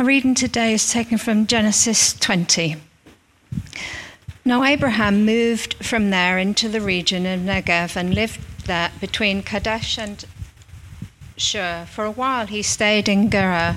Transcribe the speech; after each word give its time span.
Our 0.00 0.06
reading 0.06 0.34
today 0.34 0.72
is 0.72 0.90
taken 0.90 1.18
from 1.18 1.46
Genesis 1.46 2.14
20. 2.14 2.76
Now, 4.46 4.64
Abraham 4.64 5.26
moved 5.26 5.74
from 5.84 6.08
there 6.08 6.38
into 6.38 6.70
the 6.70 6.80
region 6.80 7.26
of 7.26 7.40
Negev 7.40 7.96
and 7.96 8.14
lived 8.14 8.64
there 8.64 8.92
between 8.98 9.42
Kadesh 9.42 9.98
and 9.98 10.24
Shur. 11.36 11.84
For 11.84 12.06
a 12.06 12.10
while 12.10 12.46
he 12.46 12.62
stayed 12.62 13.10
in 13.10 13.28
Gerar. 13.28 13.76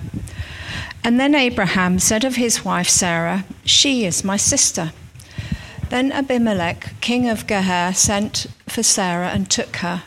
And 1.04 1.20
then 1.20 1.36
Abraham 1.36 2.00
said 2.00 2.24
of 2.24 2.38
his 2.38 2.64
wife 2.64 2.88
Sarah, 2.88 3.44
She 3.66 4.05
is 4.05 4.24
my 4.24 4.38
sister. 4.38 4.94
Then 5.90 6.14
Abimelech, 6.14 7.02
king 7.02 7.28
of 7.28 7.48
Gerar, 7.48 7.94
sent 7.94 8.48
for 8.70 8.82
Sarah 8.82 9.32
and 9.32 9.52
took 9.52 9.76
her. 9.78 10.04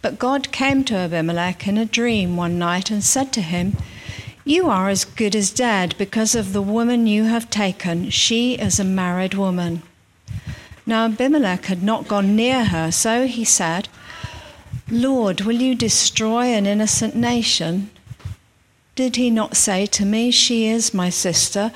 But 0.00 0.20
God 0.20 0.52
came 0.52 0.84
to 0.84 0.94
Abimelech 0.94 1.66
in 1.66 1.76
a 1.76 1.84
dream 1.84 2.36
one 2.36 2.56
night 2.56 2.88
and 2.88 3.02
said 3.02 3.32
to 3.32 3.40
him, 3.42 3.76
You 4.50 4.68
are 4.68 4.88
as 4.88 5.04
good 5.04 5.36
as 5.36 5.52
dead 5.52 5.94
because 5.96 6.34
of 6.34 6.52
the 6.52 6.60
woman 6.60 7.06
you 7.06 7.26
have 7.26 7.50
taken. 7.50 8.10
She 8.10 8.54
is 8.54 8.80
a 8.80 8.84
married 8.84 9.34
woman. 9.34 9.82
Now 10.84 11.04
Abimelech 11.04 11.66
had 11.66 11.84
not 11.84 12.08
gone 12.08 12.34
near 12.34 12.64
her, 12.64 12.90
so 12.90 13.28
he 13.28 13.44
said, 13.44 13.88
Lord, 14.90 15.42
will 15.42 15.62
you 15.62 15.76
destroy 15.76 16.46
an 16.46 16.66
innocent 16.66 17.14
nation? 17.14 17.92
Did 18.96 19.14
he 19.14 19.30
not 19.30 19.56
say 19.56 19.86
to 19.86 20.04
me, 20.04 20.32
She 20.32 20.66
is 20.66 20.92
my 20.92 21.10
sister? 21.10 21.70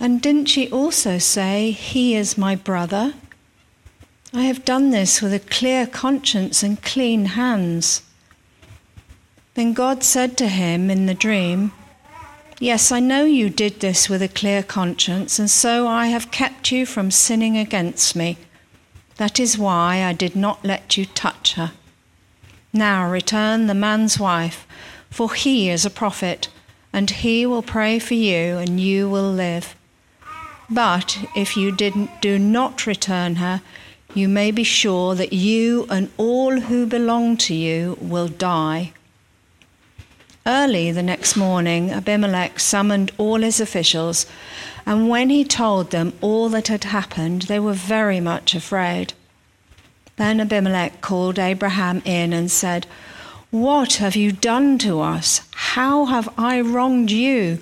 And 0.00 0.22
didn't 0.22 0.46
she 0.46 0.70
also 0.70 1.18
say, 1.18 1.72
He 1.72 2.14
is 2.14 2.38
my 2.38 2.54
brother? 2.54 3.12
I 4.32 4.44
have 4.44 4.64
done 4.64 4.92
this 4.92 5.20
with 5.20 5.34
a 5.34 5.40
clear 5.40 5.86
conscience 5.86 6.62
and 6.62 6.82
clean 6.82 7.26
hands. 7.26 8.00
Then 9.52 9.74
God 9.74 10.02
said 10.02 10.38
to 10.38 10.48
him 10.48 10.88
in 10.88 11.04
the 11.04 11.12
dream, 11.12 11.72
Yes, 12.60 12.90
I 12.90 12.98
know 12.98 13.24
you 13.24 13.50
did 13.50 13.78
this 13.78 14.08
with 14.08 14.20
a 14.20 14.26
clear 14.26 14.64
conscience, 14.64 15.38
and 15.38 15.48
so 15.48 15.86
I 15.86 16.08
have 16.08 16.32
kept 16.32 16.72
you 16.72 16.86
from 16.86 17.12
sinning 17.12 17.56
against 17.56 18.16
me. 18.16 18.36
That 19.16 19.38
is 19.38 19.56
why 19.56 20.02
I 20.02 20.12
did 20.12 20.34
not 20.34 20.64
let 20.64 20.96
you 20.96 21.06
touch 21.06 21.54
her. 21.54 21.70
Now 22.72 23.08
return 23.08 23.68
the 23.68 23.74
man's 23.74 24.18
wife, 24.18 24.66
for 25.08 25.34
he 25.34 25.70
is 25.70 25.86
a 25.86 25.90
prophet, 25.90 26.48
and 26.92 27.08
he 27.08 27.46
will 27.46 27.62
pray 27.62 28.00
for 28.00 28.14
you, 28.14 28.58
and 28.58 28.80
you 28.80 29.08
will 29.08 29.30
live. 29.30 29.76
But 30.68 31.16
if 31.36 31.56
you 31.56 31.70
do 31.70 32.38
not 32.40 32.86
return 32.86 33.36
her, 33.36 33.62
you 34.14 34.28
may 34.28 34.50
be 34.50 34.64
sure 34.64 35.14
that 35.14 35.32
you 35.32 35.86
and 35.88 36.10
all 36.16 36.58
who 36.60 36.86
belong 36.86 37.36
to 37.36 37.54
you 37.54 37.96
will 38.00 38.26
die. 38.26 38.92
Early 40.48 40.90
the 40.92 41.02
next 41.02 41.36
morning, 41.36 41.90
Abimelech 41.90 42.58
summoned 42.58 43.12
all 43.18 43.42
his 43.42 43.60
officials, 43.60 44.24
and 44.86 45.10
when 45.10 45.28
he 45.28 45.44
told 45.44 45.90
them 45.90 46.14
all 46.22 46.48
that 46.48 46.68
had 46.68 46.84
happened, 46.84 47.42
they 47.42 47.60
were 47.60 47.74
very 47.74 48.18
much 48.18 48.54
afraid. 48.54 49.12
Then 50.16 50.40
Abimelech 50.40 51.02
called 51.02 51.38
Abraham 51.38 52.00
in 52.06 52.32
and 52.32 52.50
said, 52.50 52.86
What 53.50 53.96
have 53.96 54.16
you 54.16 54.32
done 54.32 54.78
to 54.78 55.02
us? 55.02 55.42
How 55.52 56.06
have 56.06 56.30
I 56.38 56.62
wronged 56.62 57.10
you 57.10 57.58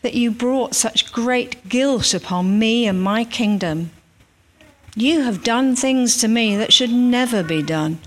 that 0.00 0.14
you 0.14 0.30
brought 0.30 0.74
such 0.74 1.12
great 1.12 1.68
guilt 1.68 2.14
upon 2.14 2.58
me 2.58 2.86
and 2.86 3.02
my 3.02 3.24
kingdom? 3.24 3.90
You 4.96 5.20
have 5.24 5.44
done 5.44 5.76
things 5.76 6.16
to 6.22 6.26
me 6.26 6.56
that 6.56 6.72
should 6.72 6.90
never 6.90 7.42
be 7.42 7.62
done. 7.62 7.98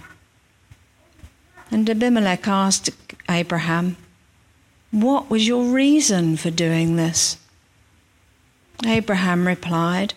And 1.70 1.88
Abimelech 1.88 2.48
asked 2.48 2.89
Abraham, 3.30 3.95
What 4.94 5.27
was 5.27 5.47
your 5.47 5.63
reason 5.73 6.38
for 6.38 6.52
doing 6.52 6.97
this? 6.97 7.38
Abraham 8.86 9.47
replied, 9.47 10.13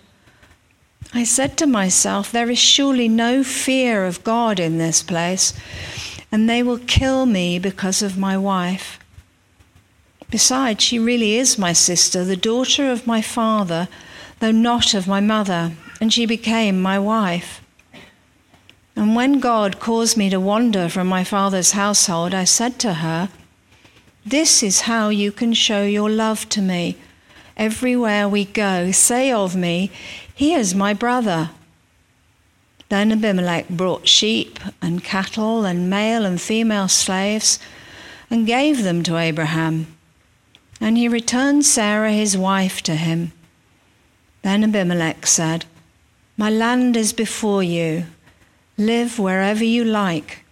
I 1.15 1.25
said 1.25 1.57
to 1.57 1.67
myself, 1.67 2.31
There 2.31 2.51
is 2.51 2.59
surely 2.59 3.09
no 3.09 3.43
fear 3.43 4.05
of 4.05 4.23
God 4.23 4.61
in 4.61 4.77
this 4.77 5.03
place, 5.03 5.55
and 6.31 6.47
they 6.47 6.63
will 6.63 6.77
kill 6.77 7.25
me 7.25 7.59
because 7.59 8.03
of 8.03 8.19
my 8.19 8.37
wife. 8.37 8.99
Besides, 10.31 10.85
she 10.85 10.99
really 10.99 11.37
is 11.37 11.57
my 11.57 11.73
sister, 11.73 12.23
the 12.23 12.37
daughter 12.37 12.93
of 12.93 13.07
my 13.07 13.23
father, 13.23 13.89
though 14.41 14.53
not 14.53 14.93
of 14.93 15.09
my 15.09 15.21
mother, 15.21 15.73
and 16.03 16.13
she 16.13 16.27
became 16.27 16.83
my 16.83 16.99
wife. 16.99 17.63
And 18.95 19.17
when 19.17 19.41
God 19.41 19.81
caused 19.81 20.19
me 20.19 20.29
to 20.29 20.39
wander 20.39 20.91
from 20.91 21.07
my 21.07 21.25
father's 21.25 21.73
household, 21.73 22.35
I 22.35 22.45
said 22.45 22.79
to 22.81 22.95
her, 22.95 23.31
This 24.27 24.61
is 24.61 24.81
how 24.83 25.11
you 25.11 25.31
can 25.31 25.53
show 25.53 25.85
your 25.85 26.11
love 26.11 26.49
to 26.49 26.61
me. 26.61 26.97
Everywhere 27.57 28.29
we 28.29 28.45
go, 28.45 28.91
say 28.91 29.31
of 29.31 29.55
me, 29.55 29.93
he 30.35 30.53
is 30.53 30.75
my 30.75 30.93
brother. 30.93 31.51
Then 32.89 33.13
Abimelech 33.13 33.69
brought 33.69 34.09
sheep 34.09 34.59
and 34.83 35.05
cattle 35.05 35.65
and 35.65 35.89
male 35.89 36.25
and 36.25 36.41
female 36.41 36.89
slaves 36.89 37.61
and 38.29 38.49
gave 38.49 38.83
them 38.83 39.05
to 39.05 39.17
Abraham. 39.17 39.87
And 40.81 40.99
he 40.99 41.07
returned 41.07 41.65
Sarah 41.65 42.11
his 42.11 42.37
wife 42.37 42.83
to 42.83 42.97
him. 42.97 43.31
Then 44.43 44.65
Abimelech 44.65 45.29
said, 45.29 45.67
My 46.37 46.51
land 46.51 46.97
is 46.97 47.13
before 47.13 47.63
you. 47.63 48.07
Live 48.77 49.21
wherever 49.21 49.63
you 49.63 49.85
like. 49.85 50.45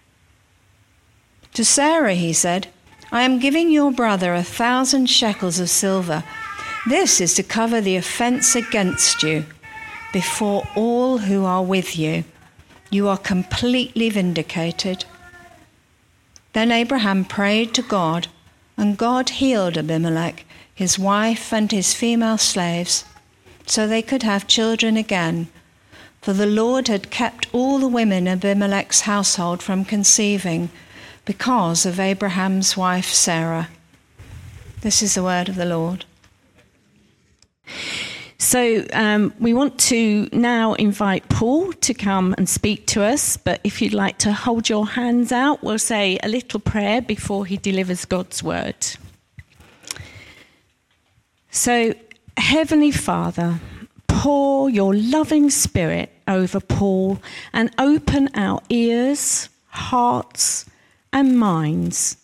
To 1.55 1.65
Sarah 1.65 2.15
he 2.15 2.31
said, 2.31 2.67
I 3.15 3.21
am 3.21 3.39
giving 3.39 3.71
your 3.71 3.93
brother 3.93 4.33
a 4.33 4.43
thousand 4.43 5.05
shekels 5.09 5.57
of 5.57 5.69
silver. 5.69 6.21
This 6.85 7.21
is 7.21 7.33
to 7.35 7.43
cover 7.43 7.79
the 7.79 7.95
offense 7.95 8.57
against 8.57 9.23
you 9.23 9.45
before 10.11 10.67
all 10.75 11.19
who 11.19 11.45
are 11.45 11.63
with 11.63 11.97
you. 11.97 12.25
You 12.89 13.07
are 13.07 13.17
completely 13.17 14.09
vindicated. 14.09 15.05
Then 16.51 16.73
Abraham 16.73 17.23
prayed 17.23 17.73
to 17.75 17.81
God, 17.81 18.27
and 18.75 18.97
God 18.97 19.29
healed 19.29 19.77
Abimelech, 19.77 20.43
his 20.73 20.99
wife, 20.99 21.53
and 21.53 21.71
his 21.71 21.93
female 21.93 22.37
slaves, 22.37 23.05
so 23.65 23.87
they 23.87 24.01
could 24.01 24.23
have 24.23 24.45
children 24.45 24.97
again. 24.97 25.47
For 26.21 26.33
the 26.33 26.45
Lord 26.45 26.89
had 26.89 27.11
kept 27.11 27.47
all 27.53 27.79
the 27.79 27.87
women 27.87 28.27
of 28.27 28.43
Abimelech's 28.43 29.01
household 29.01 29.63
from 29.63 29.85
conceiving 29.85 30.69
because 31.25 31.85
of 31.85 31.99
Abraham's 31.99 32.77
wife 32.77 33.07
Sarah. 33.07 33.69
This 34.81 35.01
is 35.01 35.15
the 35.15 35.23
word 35.23 35.49
of 35.49 35.55
the 35.55 35.65
Lord. 35.65 36.05
So 38.37 38.85
um, 38.93 39.33
we 39.39 39.53
want 39.53 39.79
to 39.79 40.29
now 40.31 40.73
invite 40.75 41.27
Paul 41.29 41.73
to 41.73 41.93
come 41.95 42.35
and 42.37 42.47
speak 42.47 42.85
to 42.87 43.03
us. 43.03 43.37
But 43.37 43.59
if 43.63 43.81
you'd 43.81 43.93
like 43.93 44.19
to 44.19 44.33
hold 44.33 44.69
your 44.69 44.85
hands 44.85 45.31
out, 45.31 45.63
we'll 45.63 45.79
say 45.79 46.19
a 46.21 46.27
little 46.27 46.59
prayer 46.59 47.01
before 47.01 47.45
he 47.47 47.57
delivers 47.57 48.05
God's 48.05 48.43
word. 48.43 48.75
So, 51.49 51.95
Heavenly 52.37 52.91
Father, 52.91 53.59
pour 54.07 54.69
your 54.69 54.93
loving 54.93 55.49
spirit 55.49 56.11
over 56.27 56.59
Paul 56.59 57.19
and 57.53 57.73
open 57.79 58.29
our 58.35 58.61
ears, 58.69 59.49
hearts, 59.69 60.65
and 61.15 61.39
minds 61.39 62.17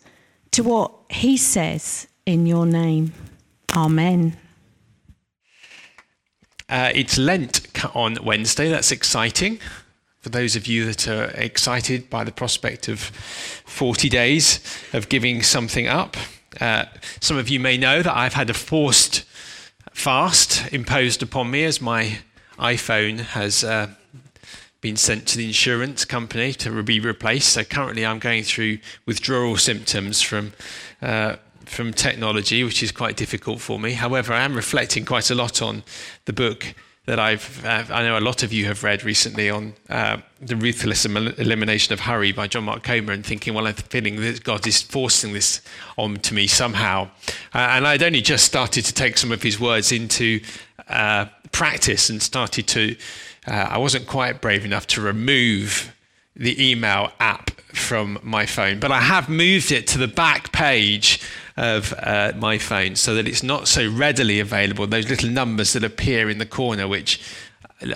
to 0.51 0.61
what 0.63 0.91
he 1.09 1.37
says 1.37 2.07
in 2.25 2.45
your 2.45 2.65
name. 2.65 3.13
Amen. 3.73 4.35
Uh, 6.67 6.91
it's 6.93 7.17
Lent 7.17 7.67
on 7.95 8.17
Wednesday. 8.21 8.69
That's 8.69 8.91
exciting. 8.91 9.59
For 10.19 10.27
those 10.27 10.57
of 10.57 10.67
you 10.67 10.85
that 10.85 11.07
are 11.07 11.31
excited 11.35 12.09
by 12.09 12.25
the 12.25 12.33
prospect 12.33 12.89
of 12.89 12.99
40 12.99 14.09
days 14.09 14.59
of 14.91 15.07
giving 15.07 15.41
something 15.41 15.87
up, 15.87 16.17
uh, 16.59 16.85
some 17.21 17.37
of 17.37 17.47
you 17.47 17.61
may 17.61 17.77
know 17.77 18.01
that 18.01 18.15
I've 18.15 18.33
had 18.33 18.49
a 18.49 18.53
forced 18.53 19.23
fast 19.93 20.71
imposed 20.73 21.23
upon 21.23 21.49
me 21.49 21.63
as 21.63 21.79
my 21.79 22.19
iPhone 22.59 23.19
has 23.19 23.63
uh, 23.63 23.87
been 24.81 24.97
sent 24.97 25.27
to 25.27 25.37
the 25.37 25.45
insurance 25.45 26.05
company 26.05 26.53
to 26.53 26.83
be 26.83 26.99
replaced. 26.99 27.53
So 27.53 27.63
currently, 27.63 28.05
I'm 28.05 28.19
going 28.19 28.43
through 28.43 28.79
withdrawal 29.05 29.57
symptoms 29.57 30.21
from 30.21 30.53
uh, 31.01 31.37
from 31.65 31.93
technology, 31.93 32.63
which 32.63 32.83
is 32.83 32.91
quite 32.91 33.15
difficult 33.15 33.61
for 33.61 33.79
me. 33.79 33.93
However, 33.93 34.33
I 34.33 34.41
am 34.41 34.55
reflecting 34.55 35.05
quite 35.05 35.29
a 35.29 35.35
lot 35.35 35.61
on 35.61 35.83
the 36.25 36.33
book 36.33 36.75
that 37.05 37.17
I've, 37.17 37.65
uh, 37.65 37.83
I 37.89 38.03
know 38.03 38.17
a 38.17 38.19
lot 38.19 38.43
of 38.43 38.53
you 38.53 38.65
have 38.65 38.83
read 38.83 39.03
recently 39.03 39.49
on 39.49 39.73
uh, 39.89 40.17
The 40.39 40.55
Ruthless 40.55 41.03
Elimination 41.05 41.93
of 41.93 42.01
Hurry 42.01 42.31
by 42.31 42.47
John 42.47 42.65
Mark 42.65 42.83
Comer 42.83 43.11
and 43.11 43.25
thinking, 43.25 43.55
well, 43.55 43.65
I'm 43.65 43.73
feeling 43.73 44.17
that 44.17 44.43
God 44.43 44.67
is 44.67 44.83
forcing 44.83 45.33
this 45.33 45.61
on 45.97 46.17
to 46.17 46.35
me 46.35 46.45
somehow. 46.45 47.09
Uh, 47.55 47.57
and 47.57 47.87
I'd 47.87 48.03
only 48.03 48.21
just 48.21 48.45
started 48.45 48.85
to 48.85 48.93
take 48.93 49.17
some 49.17 49.31
of 49.31 49.41
his 49.41 49.59
words 49.59 49.91
into 49.91 50.41
uh, 50.91 51.25
practice 51.51 52.09
and 52.09 52.21
started 52.21 52.67
to, 52.69 52.95
uh, 53.47 53.51
I 53.51 53.77
wasn't 53.77 54.07
quite 54.07 54.41
brave 54.41 54.65
enough 54.65 54.87
to 54.87 55.01
remove 55.01 55.95
the 56.35 56.71
email 56.71 57.11
app 57.19 57.51
from 57.73 58.19
my 58.23 58.45
phone, 58.45 58.79
but 58.79 58.91
I 58.91 58.99
have 58.99 59.29
moved 59.29 59.71
it 59.71 59.87
to 59.87 59.97
the 59.97 60.07
back 60.07 60.51
page 60.51 61.21
of 61.57 61.93
uh, 61.97 62.33
my 62.37 62.57
phone 62.57 62.95
so 62.95 63.15
that 63.15 63.27
it's 63.27 63.43
not 63.43 63.67
so 63.67 63.89
readily 63.89 64.39
available. 64.39 64.87
Those 64.87 65.09
little 65.09 65.29
numbers 65.29 65.73
that 65.73 65.83
appear 65.83 66.29
in 66.29 66.37
the 66.37 66.45
corner, 66.45 66.87
which 66.87 67.21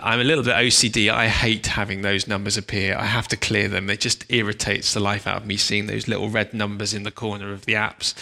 I'm 0.02 0.20
a 0.20 0.24
little 0.24 0.44
bit 0.44 0.56
OCD. 0.56 1.12
I 1.12 1.28
hate 1.28 1.68
having 1.68 2.02
those 2.02 2.28
numbers 2.28 2.58
appear. 2.58 2.98
I 2.98 3.06
have 3.06 3.28
to 3.30 3.38
clear 3.38 3.68
them. 3.68 3.90
It 3.90 4.00
just 4.00 4.26
irritates 4.30 4.94
the 4.94 5.00
life 5.00 5.28
out 5.28 5.42
of 5.42 5.46
me 5.46 5.58
seeing 5.58 5.88
those 5.88 6.08
little 6.08 6.30
red 6.30 6.54
numbers 6.54 6.94
in 6.94 7.04
the 7.04 7.12
corner 7.12 7.52
of 7.52 7.66
the 7.66 7.74
apps. 7.74 8.16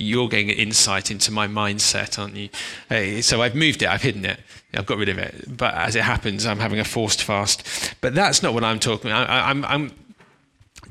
You're 0.00 0.28
getting 0.28 0.50
insight 0.50 1.10
into 1.10 1.30
my 1.30 1.46
mindset, 1.46 2.18
aren't 2.18 2.36
you? 2.36 2.48
Uh, 2.90 3.20
so 3.22 3.42
I've 3.42 3.54
moved 3.54 3.82
it, 3.82 3.88
I've 3.88 4.02
hidden 4.02 4.24
it, 4.24 4.40
I've 4.74 4.86
got 4.86 4.98
rid 4.98 5.08
of 5.08 5.18
it. 5.18 5.56
But 5.56 5.74
as 5.74 5.96
it 5.96 6.02
happens, 6.02 6.46
I'm 6.46 6.58
having 6.58 6.80
a 6.80 6.84
forced 6.84 7.22
fast. 7.22 7.94
But 8.00 8.14
that's 8.14 8.42
not 8.42 8.54
what 8.54 8.64
I'm 8.64 8.78
talking 8.78 9.10
about. 9.10 9.28
I, 9.28 9.50
I'm, 9.50 9.64
I'm 9.64 9.92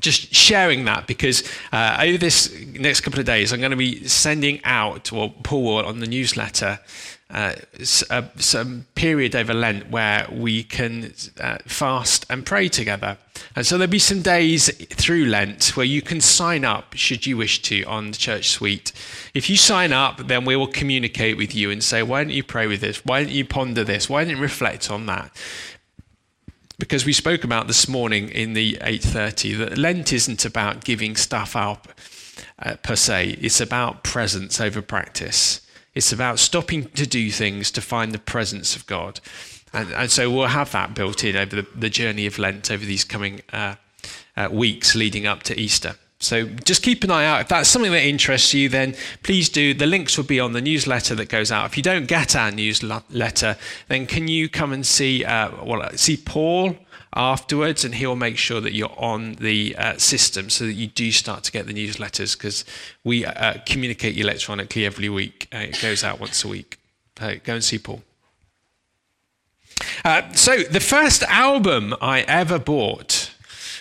just 0.00 0.34
sharing 0.34 0.84
that 0.84 1.06
because 1.06 1.42
uh, 1.72 1.98
over 2.00 2.18
this 2.18 2.54
next 2.74 3.00
couple 3.00 3.20
of 3.20 3.26
days, 3.26 3.52
I'm 3.52 3.60
going 3.60 3.70
to 3.70 3.76
be 3.76 4.06
sending 4.06 4.60
out, 4.64 5.10
well, 5.10 5.30
Paul 5.42 5.64
will 5.64 5.84
on 5.84 6.00
the 6.00 6.06
newsletter, 6.06 6.80
uh, 7.30 7.54
uh, 8.08 8.22
some 8.36 8.86
period 8.94 9.36
over 9.36 9.52
Lent 9.52 9.90
where 9.90 10.26
we 10.32 10.62
can 10.62 11.12
uh, 11.38 11.58
fast 11.66 12.24
and 12.30 12.46
pray 12.46 12.68
together. 12.68 13.18
And 13.54 13.66
so 13.66 13.76
there'll 13.76 13.90
be 13.90 13.98
some 13.98 14.22
days 14.22 14.70
through 14.86 15.26
Lent 15.26 15.76
where 15.76 15.86
you 15.86 16.00
can 16.00 16.20
sign 16.20 16.64
up, 16.64 16.94
should 16.94 17.26
you 17.26 17.36
wish 17.36 17.60
to, 17.62 17.82
on 17.84 18.12
the 18.12 18.16
Church 18.16 18.48
Suite. 18.48 18.92
If 19.34 19.50
you 19.50 19.56
sign 19.56 19.92
up, 19.92 20.26
then 20.26 20.44
we 20.44 20.56
will 20.56 20.68
communicate 20.68 21.36
with 21.36 21.54
you 21.54 21.70
and 21.70 21.84
say, 21.84 22.02
why 22.02 22.24
don't 22.24 22.32
you 22.32 22.42
pray 22.42 22.66
with 22.66 22.80
this? 22.80 23.04
Why 23.04 23.22
don't 23.22 23.32
you 23.32 23.44
ponder 23.44 23.84
this? 23.84 24.08
Why 24.08 24.24
don't 24.24 24.36
you 24.36 24.42
reflect 24.42 24.90
on 24.90 25.06
that? 25.06 25.30
because 26.78 27.04
we 27.04 27.12
spoke 27.12 27.42
about 27.42 27.66
this 27.66 27.88
morning 27.88 28.28
in 28.28 28.52
the 28.52 28.78
8:30 28.80 29.58
that 29.58 29.78
Lent 29.78 30.12
isn't 30.12 30.44
about 30.44 30.84
giving 30.84 31.16
stuff 31.16 31.56
up 31.56 31.88
uh, 32.60 32.76
per 32.76 32.96
se. 32.96 33.36
It's 33.40 33.60
about 33.60 34.04
presence 34.04 34.60
over 34.60 34.80
practice. 34.80 35.60
It's 35.98 36.12
about 36.12 36.38
stopping 36.38 36.84
to 36.90 37.08
do 37.08 37.28
things 37.28 37.72
to 37.72 37.80
find 37.80 38.12
the 38.12 38.20
presence 38.20 38.76
of 38.76 38.86
God, 38.86 39.18
and, 39.72 39.90
and 39.90 40.08
so 40.08 40.30
we'll 40.30 40.46
have 40.46 40.70
that 40.70 40.94
built 40.94 41.24
in 41.24 41.34
over 41.34 41.56
the, 41.56 41.66
the 41.74 41.90
journey 41.90 42.24
of 42.24 42.38
Lent 42.38 42.70
over 42.70 42.84
these 42.84 43.02
coming 43.02 43.40
uh, 43.52 43.74
uh, 44.36 44.48
weeks 44.52 44.94
leading 44.94 45.26
up 45.26 45.42
to 45.42 45.58
Easter. 45.58 45.96
So 46.20 46.44
just 46.44 46.84
keep 46.84 47.02
an 47.02 47.10
eye 47.10 47.26
out. 47.26 47.40
If 47.40 47.48
that's 47.48 47.68
something 47.68 47.90
that 47.90 48.04
interests 48.04 48.54
you, 48.54 48.68
then 48.68 48.94
please 49.24 49.48
do. 49.48 49.74
The 49.74 49.86
links 49.86 50.16
will 50.16 50.24
be 50.24 50.38
on 50.38 50.52
the 50.52 50.60
newsletter 50.60 51.16
that 51.16 51.30
goes 51.30 51.50
out. 51.50 51.66
If 51.66 51.76
you 51.76 51.82
don't 51.82 52.06
get 52.06 52.36
our 52.36 52.52
newsletter, 52.52 53.56
then 53.88 54.06
can 54.06 54.28
you 54.28 54.48
come 54.48 54.72
and 54.72 54.86
see 54.86 55.24
uh, 55.24 55.50
well 55.64 55.90
see 55.96 56.16
Paul 56.16 56.76
afterwards, 57.18 57.84
and 57.84 57.96
he'll 57.96 58.16
make 58.16 58.38
sure 58.38 58.60
that 58.60 58.72
you're 58.72 58.94
on 58.96 59.34
the 59.34 59.74
uh, 59.76 59.98
system 59.98 60.48
so 60.48 60.64
that 60.64 60.72
you 60.72 60.86
do 60.86 61.10
start 61.10 61.42
to 61.44 61.52
get 61.52 61.66
the 61.66 61.74
newsletters 61.74 62.38
because 62.38 62.64
we 63.04 63.26
uh, 63.26 63.54
communicate 63.66 64.16
electronically 64.16 64.86
every 64.86 65.08
week. 65.08 65.48
Uh, 65.52 65.58
it 65.58 65.80
goes 65.82 66.04
out 66.04 66.20
once 66.20 66.44
a 66.44 66.48
week. 66.48 66.78
Go 67.18 67.54
and 67.54 67.64
see 67.64 67.78
Paul. 67.78 68.02
Uh, 70.04 70.32
so 70.32 70.58
the 70.62 70.80
first 70.80 71.24
album 71.24 71.94
I 72.00 72.20
ever 72.22 72.58
bought 72.58 73.27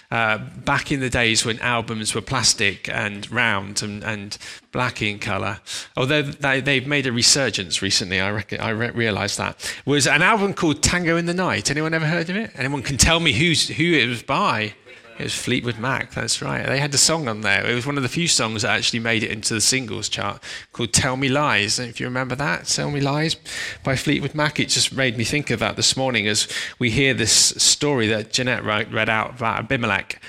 uh, 0.09 0.37
back 0.37 0.91
in 0.91 0.99
the 0.99 1.09
days 1.09 1.45
when 1.45 1.59
albums 1.59 2.15
were 2.15 2.21
plastic 2.21 2.87
and 2.89 3.29
round 3.29 3.83
and, 3.83 4.03
and 4.03 4.37
black 4.71 5.01
in 5.01 5.19
colour, 5.19 5.59
although 5.97 6.21
they, 6.21 6.75
have 6.75 6.87
made 6.87 7.05
a 7.05 7.11
resurgence 7.11 7.81
recently, 7.81 8.21
I, 8.21 8.31
reckon, 8.31 8.61
I 8.61 8.69
re- 8.69 8.91
realised 8.91 9.37
that, 9.37 9.73
was 9.85 10.07
an 10.07 10.21
album 10.21 10.53
called 10.53 10.81
Tango 10.81 11.17
in 11.17 11.25
the 11.25 11.33
Night. 11.33 11.69
Anyone 11.69 11.93
ever 11.93 12.05
heard 12.05 12.29
of 12.29 12.37
it? 12.37 12.51
Anyone 12.55 12.83
can 12.83 12.97
tell 12.97 13.19
me 13.19 13.33
who's, 13.33 13.67
who 13.67 13.93
it 13.93 14.07
was 14.07 14.23
by? 14.23 14.73
It 15.19 15.23
was 15.23 15.33
Fleetwood 15.33 15.79
Mac, 15.79 16.11
that's 16.11 16.43
right. 16.43 16.63
They 16.63 16.79
had 16.79 16.93
a 16.93 16.97
song 16.97 17.27
on 17.27 17.41
there. 17.41 17.65
It 17.65 17.73
was 17.73 17.87
one 17.87 17.97
of 17.97 18.03
the 18.03 18.09
few 18.09 18.27
songs 18.27 18.61
that 18.61 18.69
actually 18.69 18.99
made 18.99 19.23
it 19.23 19.31
into 19.31 19.55
the 19.55 19.61
singles 19.61 20.09
chart 20.09 20.43
called 20.73 20.93
Tell 20.93 21.17
Me 21.17 21.27
Lies. 21.27 21.79
If 21.79 21.99
you 21.99 22.05
remember 22.05 22.35
that, 22.35 22.65
Tell 22.65 22.91
Me 22.91 23.01
Lies 23.01 23.35
by 23.83 23.95
Fleetwood 23.95 24.35
Mac. 24.35 24.59
It 24.59 24.69
just 24.69 24.93
made 24.93 25.17
me 25.17 25.23
think 25.23 25.49
of 25.49 25.59
that 25.59 25.75
this 25.75 25.97
morning 25.97 26.27
as 26.27 26.47
we 26.77 26.91
hear 26.91 27.15
this 27.15 27.31
story 27.31 28.05
that 28.07 28.31
Jeanette 28.31 28.63
read 28.63 29.09
out 29.09 29.31
about 29.37 29.57
Abimelech. 29.57 30.21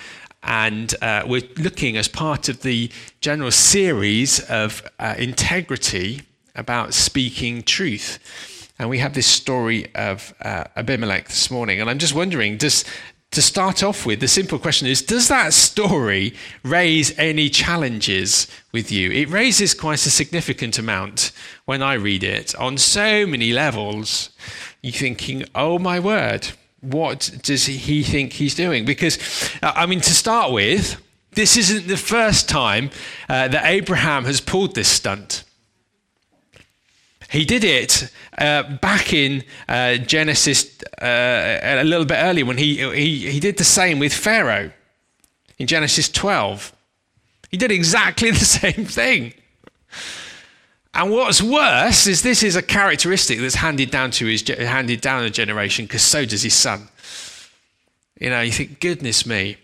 And 0.42 0.94
uh, 1.02 1.24
we're 1.26 1.48
looking 1.58 1.98
as 1.98 2.08
part 2.08 2.48
of 2.48 2.62
the 2.62 2.90
general 3.20 3.50
series 3.50 4.40
of 4.48 4.82
uh, 4.98 5.16
integrity 5.18 6.22
about 6.54 6.94
speaking 6.94 7.62
truth. 7.62 8.18
And 8.78 8.88
we 8.88 9.00
have 9.00 9.12
this 9.12 9.26
story 9.26 9.94
of 9.94 10.32
uh, 10.40 10.64
Abimelech 10.76 11.28
this 11.28 11.50
morning. 11.50 11.78
And 11.78 11.90
I'm 11.90 11.98
just 11.98 12.14
wondering, 12.14 12.56
does, 12.56 12.86
to 13.30 13.42
start 13.42 13.82
off 13.82 14.06
with, 14.06 14.20
the 14.20 14.28
simple 14.28 14.58
question 14.58 14.88
is 14.88 15.02
Does 15.02 15.28
that 15.28 15.52
story 15.52 16.34
raise 16.62 17.16
any 17.18 17.50
challenges 17.50 18.46
with 18.72 18.90
you? 18.90 19.10
It 19.10 19.28
raises 19.28 19.74
quite 19.74 20.04
a 20.06 20.10
significant 20.10 20.78
amount 20.78 21.32
when 21.64 21.82
I 21.82 21.94
read 21.94 22.24
it 22.24 22.54
on 22.56 22.78
so 22.78 23.26
many 23.26 23.52
levels. 23.52 24.30
You're 24.82 24.92
thinking, 24.92 25.44
oh 25.54 25.78
my 25.78 26.00
word, 26.00 26.48
what 26.80 27.30
does 27.42 27.66
he 27.66 28.02
think 28.02 28.34
he's 28.34 28.54
doing? 28.54 28.84
Because, 28.84 29.18
uh, 29.62 29.72
I 29.74 29.86
mean, 29.86 30.00
to 30.00 30.14
start 30.14 30.52
with, 30.52 31.02
this 31.32 31.56
isn't 31.56 31.88
the 31.88 31.96
first 31.96 32.48
time 32.48 32.90
uh, 33.28 33.48
that 33.48 33.66
Abraham 33.66 34.24
has 34.24 34.40
pulled 34.40 34.74
this 34.74 34.88
stunt. 34.88 35.44
He 37.30 37.44
did 37.44 37.62
it 37.62 38.10
uh, 38.38 38.62
back 38.78 39.12
in 39.12 39.44
uh, 39.68 39.96
Genesis 39.96 40.80
uh, 41.00 41.58
a 41.62 41.84
little 41.84 42.06
bit 42.06 42.16
earlier 42.16 42.46
when 42.46 42.56
he, 42.56 42.76
he, 42.94 43.30
he 43.30 43.40
did 43.40 43.58
the 43.58 43.64
same 43.64 43.98
with 43.98 44.14
Pharaoh 44.14 44.72
in 45.58 45.66
Genesis 45.66 46.08
12. 46.08 46.72
He 47.50 47.56
did 47.56 47.70
exactly 47.70 48.30
the 48.32 48.38
same 48.38 48.86
thing. 48.86 49.34
And 50.94 51.10
what's 51.10 51.42
worse 51.42 52.06
is 52.06 52.22
this 52.22 52.42
is 52.42 52.56
a 52.56 52.62
characteristic 52.62 53.38
that's 53.40 53.56
handed 53.56 53.90
down 53.90 54.10
to 54.12 54.26
his 54.26 54.46
handed 54.48 55.00
down 55.00 55.22
a 55.24 55.30
generation 55.30 55.84
because 55.84 56.02
so 56.02 56.24
does 56.24 56.42
his 56.42 56.54
son. 56.54 56.88
You 58.18 58.30
know, 58.30 58.40
you 58.40 58.50
think, 58.50 58.80
goodness 58.80 59.26
me. 59.26 59.58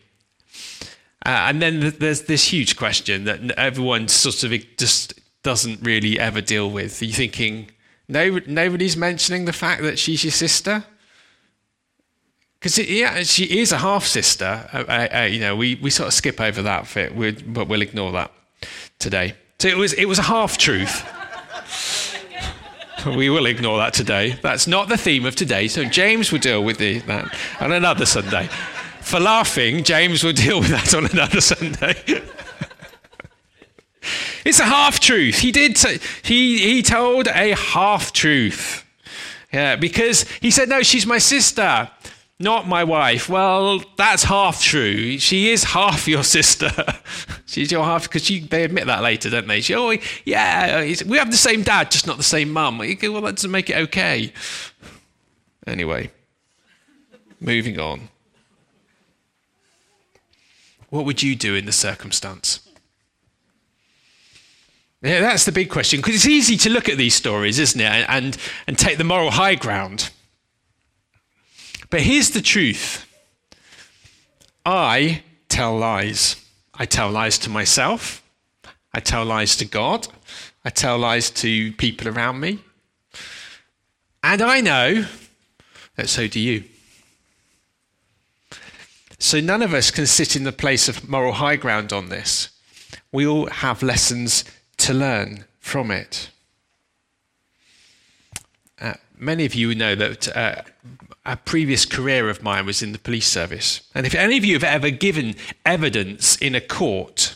Uh, 1.27 1.49
and 1.49 1.63
then 1.63 1.95
there's 1.99 2.23
this 2.23 2.45
huge 2.53 2.77
question 2.77 3.25
that 3.25 3.51
everyone 3.53 4.07
sort 4.09 4.45
of 4.45 4.77
just 4.77 5.15
doesn't 5.45 5.81
really 5.83 6.19
ever 6.19 6.41
deal 6.41 6.69
with. 6.69 7.01
Are 7.01 7.05
you 7.05 7.13
thinking, 7.13 7.71
no, 8.09 8.41
nobody's 8.47 8.97
mentioning 8.97 9.45
the 9.45 9.53
fact 9.53 9.83
that 9.83 9.99
she's 9.99 10.25
your 10.25 10.33
sister? 10.33 10.85
Because 12.59 12.79
yeah, 12.79 13.23
she 13.23 13.61
is 13.61 13.71
a 13.71 13.79
half 13.79 14.05
sister. 14.05 14.69
Uh, 14.73 14.85
uh, 14.89 15.09
uh, 15.15 15.23
you 15.23 15.39
know, 15.39 15.55
we, 15.55 15.77
we 15.77 15.91
sort 15.91 16.09
of 16.09 16.15
skip 16.15 16.41
over 16.41 16.63
that 16.63 16.93
bit, 16.93 17.15
but 17.53 17.69
we'll 17.69 17.83
ignore 17.83 18.11
that 18.13 18.33
today. 18.99 19.35
So 19.61 19.69
it 19.69 19.77
was 19.77 19.93
it 19.93 20.07
was 20.07 20.19
a 20.19 20.23
half 20.23 20.59
truth. 20.59 21.07
we 23.07 23.29
will 23.31 23.47
ignore 23.47 23.79
that 23.79 23.93
today. 23.93 24.39
That's 24.43 24.67
not 24.67 24.89
the 24.89 24.97
theme 24.97 25.27
of 25.27 25.37
today. 25.37 25.69
So 25.69 25.85
James 25.85 26.33
will 26.33 26.39
deal 26.39 26.65
with 26.65 26.79
the, 26.79 27.01
that 27.01 27.35
on 27.61 27.73
another 27.73 28.07
Sunday. 28.07 28.49
For 29.01 29.21
laughing, 29.21 29.85
James 29.85 30.25
will 30.25 30.33
deal 30.33 30.61
with 30.61 30.71
that 30.71 30.95
on 30.95 31.07
another 31.07 31.43
Sunday. 31.43 32.03
It's 34.45 34.61
a 34.61 34.65
half 34.65 35.01
truth. 35.01 35.39
He 35.39 35.51
did. 35.53 35.79
He 36.23 36.59
he 36.59 36.83
told 36.83 37.29
a 37.29 37.55
half 37.55 38.13
truth. 38.13 38.85
Yeah, 39.53 39.77
because 39.77 40.29
he 40.41 40.51
said, 40.51 40.69
"No, 40.69 40.83
she's 40.83 41.07
my 41.07 41.19
sister, 41.19 41.91
not 42.39 42.69
my 42.69 42.85
wife." 42.85 43.29
Well, 43.29 43.83
that's 43.97 44.25
half 44.25 44.61
true. 44.61 45.19
She 45.19 45.51
is 45.51 45.65
half 45.65 46.07
your 46.07 46.25
sister. 46.37 46.71
she's 47.47 47.73
your 47.73 47.85
half 47.85 48.03
because 48.05 48.29
they 48.29 48.65
admit 48.65 48.87
that 48.87 49.03
later, 49.03 49.31
don't 49.31 49.47
they? 49.47 49.61
She, 49.61 49.75
oh, 49.75 49.97
yeah, 50.25 50.83
we 51.07 51.17
have 51.19 51.31
the 51.31 51.37
same 51.37 51.63
dad, 51.63 51.91
just 51.91 52.07
not 52.07 52.17
the 52.17 52.23
same 52.23 52.51
mum. 52.51 52.79
Well, 52.79 52.89
that 52.89 53.37
doesn't 53.37 53.51
make 53.51 53.71
it 53.71 53.77
okay. 53.77 54.33
Anyway, 55.67 56.11
moving 57.41 57.81
on. 57.81 58.09
What 60.91 61.07
would 61.07 61.23
you 61.23 61.35
do 61.35 61.55
in 61.55 61.65
the 61.65 61.73
circumstance? 61.73 62.64
Yeah, 65.05 65.21
that's 65.21 65.45
the 65.45 65.53
big 65.53 65.69
question 65.69 66.01
because 66.01 66.15
it's 66.15 66.27
easy 66.27 66.57
to 66.57 66.71
look 66.71 66.89
at 66.89 66.97
these 66.97 67.15
stories, 67.15 67.59
isn't 67.59 67.79
it, 67.79 68.07
and, 68.09 68.39
and 68.67 68.79
take 68.79 68.97
the 68.97 69.05
moral 69.05 69.33
high 69.33 69.55
ground. 69.55 70.09
But 71.91 72.01
here's 72.01 72.31
the 72.31 72.41
truth 72.41 73.07
I 74.65 75.23
tell 75.51 75.77
lies. 75.77 76.43
I 76.73 76.87
tell 76.87 77.11
lies 77.11 77.37
to 77.41 77.51
myself, 77.51 78.23
I 78.95 79.01
tell 79.01 79.27
lies 79.27 79.57
to 79.57 79.67
God, 79.67 80.09
I 80.65 80.71
tell 80.71 80.97
lies 80.97 81.29
to 81.33 81.73
people 81.73 82.09
around 82.09 82.41
me. 82.41 82.61
And 84.23 84.41
I 84.41 84.63
know 84.63 85.05
that 85.97 86.09
so 86.09 86.27
do 86.27 86.41
you. 86.41 86.65
So 89.19 89.39
none 89.39 89.61
of 89.61 89.75
us 89.75 89.91
can 89.91 90.07
sit 90.07 90.35
in 90.35 90.45
the 90.45 90.53
place 90.53 90.89
of 90.89 91.07
moral 91.07 91.35
high 91.35 91.57
ground 91.57 91.93
on 91.93 92.09
this. 92.09 92.49
We 93.13 93.27
all 93.27 93.47
have 93.51 93.83
lessons 93.83 94.45
to 94.85 94.93
learn 94.93 95.47
from 95.61 95.91
it. 95.91 96.29
Uh, 98.79 98.93
many 99.17 99.47
of 99.47 99.55
you 99.55 99.75
know 99.75 99.95
that 99.95 100.37
uh, 100.37 100.61
a 101.25 101.39
previous 101.39 101.87
career 101.87 102.29
of 102.29 102.43
mine 102.43 102.67
was 102.67 102.83
in 102.83 102.93
the 102.93 102.99
police 102.99 103.27
service. 103.27 103.81
And 103.95 104.05
if 104.07 104.15
any 104.15 104.37
of 104.37 104.45
you 104.45 104.53
have 104.53 104.65
ever 104.65 104.91
given 104.91 105.37
evidence 105.65 106.37
in 106.37 106.55
a 106.55 106.61
court, 106.61 107.35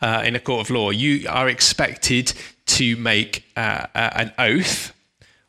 uh, 0.00 0.22
in 0.24 0.36
a 0.36 0.40
court 0.40 0.60
of 0.68 0.70
law, 0.70 0.90
you 0.90 1.28
are 1.28 1.48
expected 1.48 2.34
to 2.66 2.94
make 2.94 3.42
uh, 3.56 3.86
an 3.92 4.32
oath 4.38 4.92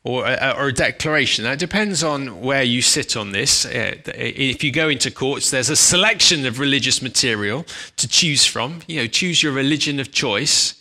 or 0.04 0.26
a, 0.26 0.54
or 0.58 0.68
a 0.68 0.72
declaration. 0.72 1.44
That 1.44 1.58
depends 1.58 2.02
on 2.02 2.40
where 2.40 2.62
you 2.62 2.82
sit 2.82 3.16
on 3.16 3.32
this. 3.32 3.64
Uh, 3.64 3.94
if 4.06 4.64
you 4.64 4.72
go 4.72 4.88
into 4.88 5.10
courts, 5.10 5.50
there's 5.50 5.70
a 5.70 5.76
selection 5.76 6.44
of 6.44 6.58
religious 6.58 7.00
material 7.00 7.64
to 7.96 8.08
choose 8.08 8.44
from. 8.44 8.80
You 8.86 9.02
know, 9.02 9.06
choose 9.06 9.42
your 9.42 9.52
religion 9.52 10.00
of 10.00 10.10
choice 10.10 10.74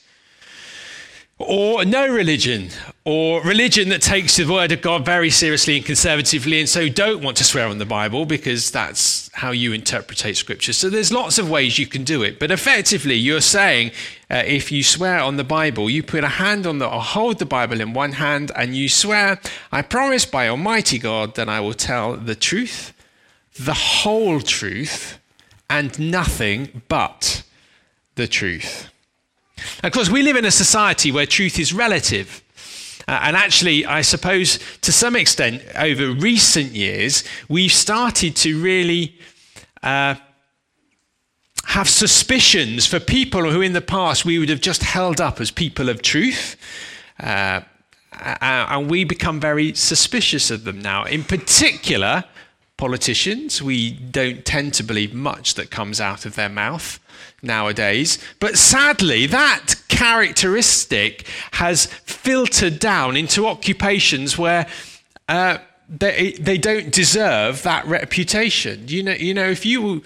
or 1.37 1.85
no 1.85 2.07
religion, 2.07 2.69
or 3.03 3.41
religion 3.41 3.89
that 3.89 4.01
takes 4.01 4.37
the 4.37 4.45
word 4.45 4.71
of 4.71 4.81
God 4.81 5.03
very 5.03 5.31
seriously 5.31 5.77
and 5.77 5.85
conservatively, 5.85 6.59
and 6.59 6.69
so 6.69 6.87
don't 6.87 7.23
want 7.23 7.35
to 7.37 7.43
swear 7.43 7.67
on 7.67 7.79
the 7.79 7.85
Bible 7.85 8.25
because 8.25 8.69
that's 8.69 9.31
how 9.33 9.49
you 9.49 9.73
interpret 9.73 10.19
Scripture. 10.37 10.71
So 10.71 10.87
there's 10.87 11.11
lots 11.11 11.39
of 11.39 11.49
ways 11.49 11.79
you 11.79 11.87
can 11.87 12.03
do 12.03 12.21
it, 12.21 12.37
but 12.37 12.51
effectively, 12.51 13.15
you're 13.15 13.41
saying 13.41 13.91
uh, 14.29 14.43
if 14.45 14.71
you 14.71 14.83
swear 14.83 15.19
on 15.19 15.37
the 15.37 15.43
Bible, 15.43 15.89
you 15.89 16.03
put 16.03 16.23
a 16.23 16.27
hand 16.27 16.67
on 16.67 16.77
the, 16.77 16.85
or 16.85 17.01
hold 17.01 17.39
the 17.39 17.45
Bible 17.45 17.81
in 17.81 17.93
one 17.93 18.13
hand, 18.13 18.51
and 18.55 18.75
you 18.75 18.87
swear, 18.87 19.41
"I 19.71 19.81
promise 19.81 20.25
by 20.25 20.47
Almighty 20.47 20.99
God 20.99 21.33
that 21.35 21.49
I 21.49 21.59
will 21.59 21.73
tell 21.73 22.15
the 22.15 22.35
truth, 22.35 22.93
the 23.59 23.73
whole 23.73 24.41
truth, 24.41 25.17
and 25.71 25.97
nothing 25.99 26.83
but 26.87 27.41
the 28.13 28.27
truth." 28.27 28.89
Of 29.83 29.91
course, 29.91 30.09
we 30.09 30.21
live 30.21 30.35
in 30.35 30.45
a 30.45 30.51
society 30.51 31.11
where 31.11 31.25
truth 31.25 31.57
is 31.57 31.73
relative. 31.73 32.43
Uh, 33.11 33.19
and 33.23 33.35
actually, 33.35 33.85
I 33.85 34.03
suppose 34.03 34.57
to 34.83 34.91
some 34.93 35.17
extent, 35.17 35.61
over 35.75 36.11
recent 36.11 36.71
years, 36.71 37.25
we've 37.49 37.73
started 37.73 38.37
to 38.37 38.57
really 38.61 39.19
uh, 39.83 40.15
have 41.65 41.89
suspicions 41.89 42.87
for 42.87 43.01
people 43.01 43.51
who 43.51 43.59
in 43.59 43.73
the 43.73 43.81
past 43.81 44.23
we 44.23 44.39
would 44.39 44.47
have 44.47 44.61
just 44.61 44.83
held 44.83 45.19
up 45.19 45.41
as 45.41 45.51
people 45.51 45.89
of 45.89 46.01
truth. 46.01 46.55
Uh, 47.19 47.59
and 48.13 48.89
we 48.89 49.03
become 49.03 49.41
very 49.41 49.73
suspicious 49.73 50.49
of 50.49 50.63
them 50.63 50.79
now. 50.79 51.03
In 51.03 51.25
particular, 51.25 52.23
politicians. 52.77 53.61
We 53.61 53.91
don't 53.91 54.45
tend 54.45 54.73
to 54.75 54.83
believe 54.83 55.13
much 55.13 55.55
that 55.55 55.69
comes 55.69 55.99
out 55.99 56.25
of 56.25 56.35
their 56.35 56.49
mouth 56.49 56.97
nowadays. 57.41 58.17
But 58.39 58.57
sadly, 58.57 59.25
that 59.27 59.75
characteristic 59.87 61.27
has 61.53 61.85
filtered 61.85 62.79
down 62.79 63.17
into 63.17 63.47
occupations 63.47 64.37
where 64.37 64.67
uh, 65.29 65.57
they, 65.89 66.33
they 66.33 66.57
don't 66.57 66.91
deserve 66.91 67.63
that 67.63 67.85
reputation. 67.85 68.85
You 68.87 69.03
know, 69.03 69.13
you 69.13 69.33
know, 69.33 69.49
if 69.49 69.65
you 69.65 70.03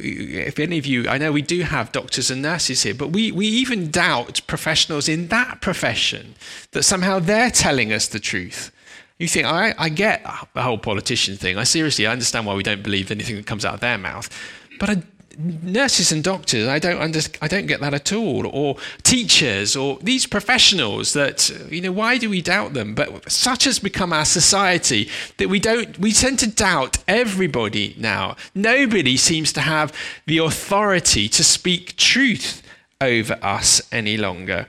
if 0.00 0.58
any 0.58 0.78
of 0.78 0.86
you, 0.86 1.08
I 1.08 1.18
know 1.18 1.32
we 1.32 1.42
do 1.42 1.62
have 1.62 1.92
doctors 1.92 2.30
and 2.30 2.42
nurses 2.42 2.82
here, 2.82 2.94
but 2.94 3.10
we, 3.10 3.32
we 3.32 3.46
even 3.46 3.90
doubt 3.90 4.40
professionals 4.46 5.08
in 5.08 5.28
that 5.28 5.60
profession 5.60 6.34
that 6.72 6.84
somehow 6.84 7.18
they're 7.18 7.50
telling 7.50 7.92
us 7.92 8.06
the 8.06 8.20
truth. 8.20 8.70
You 9.18 9.26
think, 9.26 9.46
I, 9.46 9.74
I 9.76 9.88
get 9.88 10.22
the 10.54 10.62
whole 10.62 10.78
politician 10.78 11.36
thing. 11.36 11.58
I 11.58 11.64
seriously 11.64 12.06
I 12.06 12.12
understand 12.12 12.46
why 12.46 12.54
we 12.54 12.62
don't 12.62 12.82
believe 12.82 13.10
anything 13.10 13.36
that 13.36 13.46
comes 13.46 13.64
out 13.64 13.74
of 13.74 13.80
their 13.80 13.98
mouth. 13.98 14.30
But 14.78 14.90
I, 14.90 15.02
nurses 15.38 16.10
and 16.10 16.24
doctors, 16.24 16.66
I 16.66 16.78
don't, 16.78 17.00
under, 17.00 17.20
I 17.40 17.48
don't 17.48 17.66
get 17.66 17.80
that 17.80 17.94
at 17.94 18.12
all. 18.12 18.46
Or 18.46 18.76
teachers, 19.04 19.76
or 19.76 19.98
these 20.02 20.26
professionals 20.26 21.12
that, 21.12 21.48
you 21.70 21.80
know, 21.80 21.92
why 21.92 22.18
do 22.18 22.28
we 22.28 22.42
doubt 22.42 22.74
them? 22.74 22.94
But 22.94 23.30
such 23.30 23.64
has 23.64 23.78
become 23.78 24.12
our 24.12 24.24
society 24.24 25.08
that 25.36 25.48
we 25.48 25.60
don't, 25.60 25.98
we 25.98 26.12
tend 26.12 26.40
to 26.40 26.50
doubt 26.50 26.98
everybody 27.06 27.94
now. 27.98 28.36
Nobody 28.54 29.16
seems 29.16 29.52
to 29.52 29.60
have 29.60 29.92
the 30.26 30.38
authority 30.38 31.28
to 31.28 31.44
speak 31.44 31.96
truth 31.96 32.62
over 33.00 33.38
us 33.40 33.80
any 33.92 34.16
longer. 34.16 34.66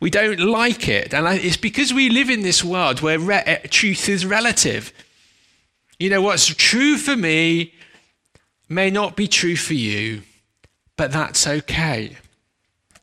We 0.00 0.10
don't 0.10 0.40
like 0.40 0.88
it. 0.88 1.14
And 1.14 1.26
it's 1.38 1.56
because 1.56 1.94
we 1.94 2.10
live 2.10 2.28
in 2.28 2.42
this 2.42 2.64
world 2.64 3.00
where 3.00 3.18
re- 3.18 3.42
eh, 3.46 3.58
truth 3.68 4.08
is 4.08 4.26
relative. 4.26 4.92
You 5.98 6.10
know, 6.10 6.22
what's 6.22 6.46
true 6.46 6.96
for 6.96 7.16
me 7.16 7.72
may 8.68 8.90
not 8.90 9.16
be 9.16 9.26
true 9.26 9.56
for 9.56 9.74
you, 9.74 10.22
but 10.96 11.12
that's 11.12 11.46
okay. 11.46 12.16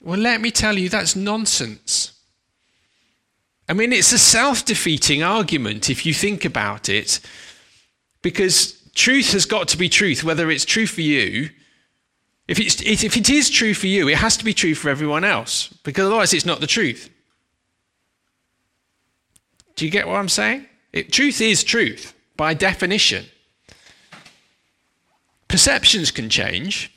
Well, 0.02 0.20
let 0.20 0.42
me 0.42 0.52
tell 0.52 0.78
you, 0.78 0.90
that's 0.90 1.16
nonsense. 1.16 2.12
I 3.68 3.74
mean, 3.74 3.92
it's 3.92 4.12
a 4.12 4.20
self 4.20 4.64
defeating 4.64 5.24
argument 5.24 5.90
if 5.90 6.06
you 6.06 6.14
think 6.14 6.46
about 6.46 6.90
it, 6.90 7.20
because 8.22 8.80
truth 8.94 9.32
has 9.32 9.46
got 9.46 9.68
to 9.70 9.78
be 9.78 9.90
truth, 9.90 10.24
whether 10.24 10.52
it's 10.52 10.66
true 10.66 10.88
for 10.88 11.02
you 11.02 11.50
if, 12.48 12.60
it's, 12.60 12.82
if 12.82 13.18
it 13.18 13.30
is 13.30 13.50
true 13.50 13.74
for 13.74 13.88
you, 13.88 14.08
it 14.08 14.18
has 14.18 14.38
to 14.38 14.46
be 14.46 14.54
true 14.54 14.76
for 14.76 14.90
everyone 14.90 15.24
else, 15.24 15.70
because 15.84 16.06
otherwise 16.06 16.34
it's 16.34 16.46
not 16.46 16.60
the 16.60 16.68
truth. 16.68 17.10
Do 19.76 19.86
you 19.86 19.92
get 19.92 20.08
what 20.08 20.18
I'm 20.18 20.30
saying? 20.30 20.68
It, 20.94 21.12
truth 21.12 21.42
is 21.42 21.64
truth 21.64 22.14
by 22.38 22.54
definition. 22.54 23.26
Perceptions 25.48 26.12
can 26.12 26.30
change, 26.30 26.92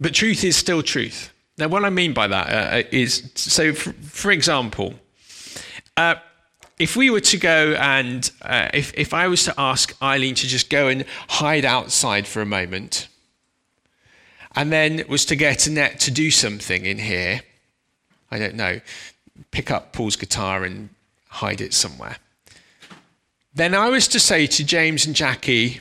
but 0.00 0.14
truth 0.14 0.44
is 0.44 0.56
still 0.56 0.82
truth. 0.82 1.32
Now, 1.58 1.68
what 1.68 1.84
I 1.84 1.90
mean 1.90 2.12
by 2.12 2.26
that 2.26 2.46
uh, 2.48 2.88
is 2.92 3.30
so, 3.34 3.72
for, 3.72 3.92
for 3.92 4.30
example, 4.30 4.94
uh, 5.96 6.16
if 6.78 6.96
we 6.96 7.08
were 7.08 7.20
to 7.20 7.38
go 7.38 7.74
and 7.74 8.30
uh, 8.42 8.68
if, 8.74 8.92
if 8.94 9.14
I 9.14 9.28
was 9.28 9.44
to 9.44 9.54
ask 9.56 9.96
Eileen 10.02 10.34
to 10.36 10.46
just 10.46 10.68
go 10.68 10.88
and 10.88 11.04
hide 11.28 11.64
outside 11.64 12.26
for 12.26 12.42
a 12.42 12.46
moment, 12.46 13.08
and 14.54 14.70
then 14.72 15.02
was 15.08 15.24
to 15.26 15.36
get 15.36 15.66
Annette 15.66 16.00
to 16.00 16.10
do 16.10 16.30
something 16.30 16.84
in 16.84 16.98
here, 16.98 17.40
I 18.30 18.38
don't 18.38 18.54
know, 18.54 18.80
pick 19.50 19.70
up 19.70 19.92
Paul's 19.92 20.16
guitar 20.16 20.64
and 20.64 20.90
hide 21.28 21.60
it 21.60 21.72
somewhere. 21.72 22.16
Then 23.56 23.74
I 23.74 23.88
was 23.88 24.06
to 24.08 24.20
say 24.20 24.46
to 24.46 24.64
James 24.64 25.06
and 25.06 25.16
Jackie, 25.16 25.80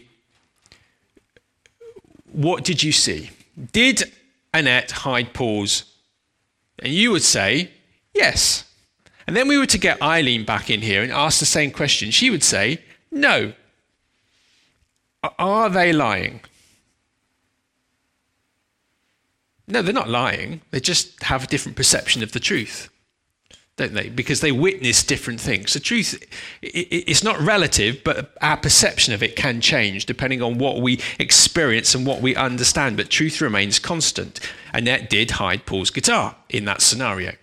What 2.32 2.64
did 2.64 2.82
you 2.82 2.94
see? 2.94 3.32
Did 3.74 4.14
Annette 4.54 4.92
hide 4.92 5.34
Paul's? 5.34 5.84
And 6.80 6.94
you 6.94 7.12
would 7.12 7.22
say, 7.22 7.70
Yes. 8.14 8.64
And 9.28 9.36
then 9.36 9.50
we 9.50 9.58
were 9.58 9.66
to 9.66 9.78
get 9.78 10.02
Eileen 10.02 10.46
back 10.46 10.70
in 10.70 10.82
here 10.82 11.04
and 11.04 11.12
ask 11.12 11.40
the 11.40 11.46
same 11.46 11.70
question. 11.70 12.12
She 12.12 12.30
would 12.30 12.44
say, 12.44 12.82
No. 13.12 13.52
Are 15.38 15.70
they 15.70 15.92
lying? 15.92 16.40
No, 19.68 19.82
they're 19.82 19.94
not 19.94 20.10
lying. 20.10 20.62
They 20.72 20.80
just 20.80 21.24
have 21.24 21.44
a 21.44 21.48
different 21.48 21.76
perception 21.76 22.24
of 22.24 22.32
the 22.32 22.40
truth, 22.40 22.90
don't 23.78 23.94
they? 23.94 24.08
Because 24.10 24.40
they 24.40 24.54
witness 24.54 25.04
different 25.04 25.42
things. 25.42 25.74
The 25.74 25.82
truth, 25.82 26.24
it's 26.62 27.24
not 27.24 27.40
relative, 27.40 28.04
but 28.06 28.34
our 28.42 28.56
perception 28.56 29.14
of 29.14 29.22
it 29.22 29.36
can 29.36 29.60
change 29.60 30.06
depending 30.06 30.42
on 30.42 30.58
what 30.58 30.82
we 30.82 31.02
experience 31.20 31.94
and 31.94 32.06
what 32.06 32.22
we 32.22 32.36
understand. 32.36 32.96
But 32.96 33.10
truth 33.10 33.42
remains 33.42 33.80
constant. 33.80 34.40
Annette 34.74 35.10
did 35.10 35.32
hide 35.32 35.66
Paul's 35.66 35.90
guitar 35.90 36.38
in 36.50 36.64
that 36.66 36.82
scenario. 36.82 37.34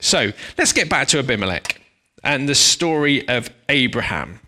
So 0.00 0.32
let's 0.58 0.72
get 0.72 0.90
back 0.90 1.06
to 1.08 1.20
Abimelech 1.20 1.80
and 2.24 2.48
the 2.48 2.54
story 2.56 3.26
of 3.28 3.48
Abraham. 3.68 4.40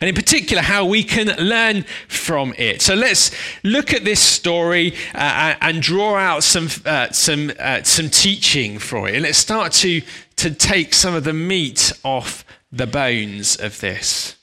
And 0.00 0.08
in 0.08 0.14
particular, 0.14 0.62
how 0.62 0.84
we 0.84 1.02
can 1.02 1.28
learn 1.36 1.84
from 2.08 2.54
it. 2.58 2.82
So 2.82 2.94
let's 2.94 3.30
look 3.64 3.92
at 3.92 4.04
this 4.04 4.20
story 4.20 4.94
uh, 5.14 5.54
and 5.60 5.82
draw 5.82 6.16
out 6.16 6.42
some, 6.42 6.68
uh, 6.84 7.10
some, 7.10 7.52
uh, 7.58 7.82
some 7.82 8.10
teaching 8.10 8.78
for 8.78 9.08
it. 9.08 9.14
And 9.14 9.22
let's 9.22 9.38
start 9.38 9.72
to, 9.72 10.02
to 10.36 10.50
take 10.50 10.94
some 10.94 11.14
of 11.14 11.24
the 11.24 11.32
meat 11.32 11.92
off 12.04 12.44
the 12.70 12.86
bones 12.86 13.56
of 13.56 13.80
this. 13.80 14.36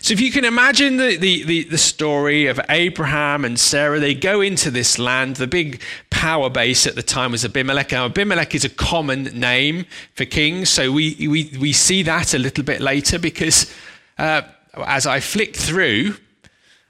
So, 0.00 0.12
if 0.12 0.20
you 0.20 0.32
can 0.32 0.44
imagine 0.44 0.96
the, 0.96 1.16
the, 1.16 1.44
the, 1.44 1.64
the, 1.64 1.78
story 1.78 2.46
of 2.46 2.60
Abraham 2.68 3.44
and 3.44 3.58
Sarah, 3.58 4.00
they 4.00 4.12
go 4.12 4.40
into 4.40 4.70
this 4.72 4.98
land. 4.98 5.36
The 5.36 5.46
big 5.46 5.80
power 6.10 6.50
base 6.50 6.86
at 6.86 6.96
the 6.96 7.02
time 7.02 7.30
was 7.30 7.44
Abimelech. 7.44 7.92
Now, 7.92 8.06
Abimelech 8.06 8.54
is 8.56 8.64
a 8.64 8.68
common 8.68 9.24
name 9.24 9.86
for 10.14 10.24
kings, 10.24 10.68
so 10.68 10.90
we, 10.90 11.14
we, 11.28 11.56
we 11.60 11.72
see 11.72 12.02
that 12.02 12.34
a 12.34 12.38
little 12.38 12.64
bit 12.64 12.80
later 12.80 13.20
because 13.20 13.72
uh, 14.18 14.42
as 14.86 15.06
I 15.06 15.20
flick 15.20 15.56
through 15.56 16.16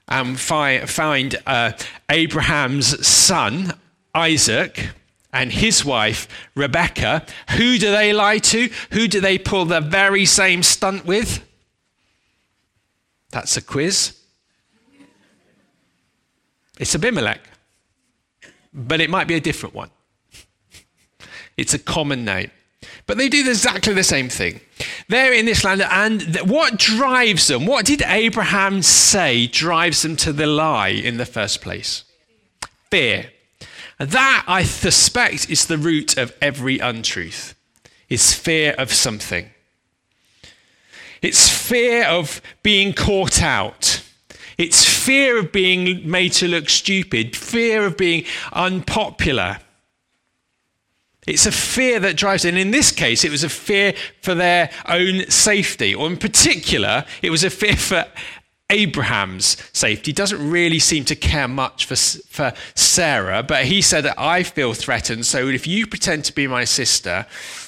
and 0.07 0.39
fi- 0.39 0.85
find 0.85 1.35
uh, 1.45 1.73
Abraham's 2.09 3.05
son, 3.05 3.73
Isaac, 4.13 4.89
and 5.31 5.51
his 5.51 5.85
wife, 5.85 6.27
Rebecca, 6.55 7.25
who 7.51 7.77
do 7.77 7.91
they 7.91 8.13
lie 8.13 8.39
to? 8.39 8.69
Who 8.91 9.07
do 9.07 9.21
they 9.21 9.37
pull 9.37 9.65
the 9.65 9.81
very 9.81 10.25
same 10.25 10.63
stunt 10.63 11.05
with? 11.05 11.45
That's 13.29 13.55
a 13.55 13.61
quiz. 13.61 14.15
It's 16.79 16.95
Abimelech, 16.95 17.41
but 18.73 19.01
it 19.01 19.09
might 19.09 19.27
be 19.27 19.35
a 19.35 19.41
different 19.41 19.75
one. 19.75 19.91
It's 21.57 21.73
a 21.73 21.79
common 21.79 22.23
name. 22.23 22.51
But 23.05 23.17
they 23.17 23.29
do 23.29 23.39
exactly 23.39 23.93
the 23.93 24.03
same 24.03 24.29
thing. 24.29 24.61
They're 25.07 25.33
in 25.33 25.45
this 25.45 25.63
land, 25.63 25.81
and 25.81 26.37
what 26.49 26.77
drives 26.77 27.47
them? 27.47 27.65
What 27.65 27.85
did 27.85 28.01
Abraham 28.03 28.81
say 28.81 29.47
drives 29.47 30.01
them 30.01 30.15
to 30.17 30.31
the 30.31 30.47
lie 30.47 30.89
in 30.89 31.17
the 31.17 31.25
first 31.25 31.61
place? 31.61 32.03
fear. 32.89 33.31
That, 33.97 34.45
I 34.47 34.63
suspect, 34.63 35.49
is 35.49 35.65
the 35.65 35.77
root 35.77 36.17
of 36.17 36.33
every 36.41 36.79
untruth, 36.79 37.55
It's 38.07 38.33
fear 38.33 38.73
of 38.77 38.91
something. 38.91 39.51
It's 41.21 41.49
fear 41.49 42.05
of 42.05 42.41
being 42.63 42.93
caught 42.93 43.43
out. 43.43 44.01
It's 44.57 44.85
fear 44.85 45.37
of 45.37 45.51
being 45.51 46.09
made 46.09 46.31
to 46.33 46.47
look 46.47 46.69
stupid, 46.69 47.35
fear 47.35 47.85
of 47.85 47.97
being 47.97 48.25
unpopular. 48.53 49.59
It's 51.27 51.45
a 51.45 51.51
fear 51.51 51.99
that 51.99 52.17
drives, 52.17 52.45
and 52.45 52.57
in 52.57 52.71
this 52.71 52.91
case, 52.91 53.23
it 53.23 53.31
was 53.31 53.43
a 53.43 53.49
fear 53.49 53.93
for 54.21 54.33
their 54.33 54.71
own 54.87 55.29
safety, 55.29 55.93
or 55.93 56.07
in 56.07 56.17
particular, 56.17 57.05
it 57.21 57.29
was 57.29 57.43
a 57.43 57.49
fear 57.49 57.75
for 57.75 58.05
Abraham's 58.69 59.57
safety. 59.73 60.11
He 60.11 60.13
doesn't 60.13 60.49
really 60.49 60.79
seem 60.79 61.05
to 61.05 61.15
care 61.15 61.47
much 61.47 61.85
for, 61.85 61.95
for 61.95 62.53
Sarah, 62.75 63.43
but 63.43 63.65
he 63.65 63.81
said 63.81 64.05
that 64.05 64.19
I 64.19 64.43
feel 64.43 64.73
threatened, 64.73 65.25
so 65.25 65.47
if 65.47 65.67
you 65.67 65.87
pretend 65.87 66.25
to 66.25 66.33
be 66.33 66.47
my 66.47 66.63
sister, 66.63 67.25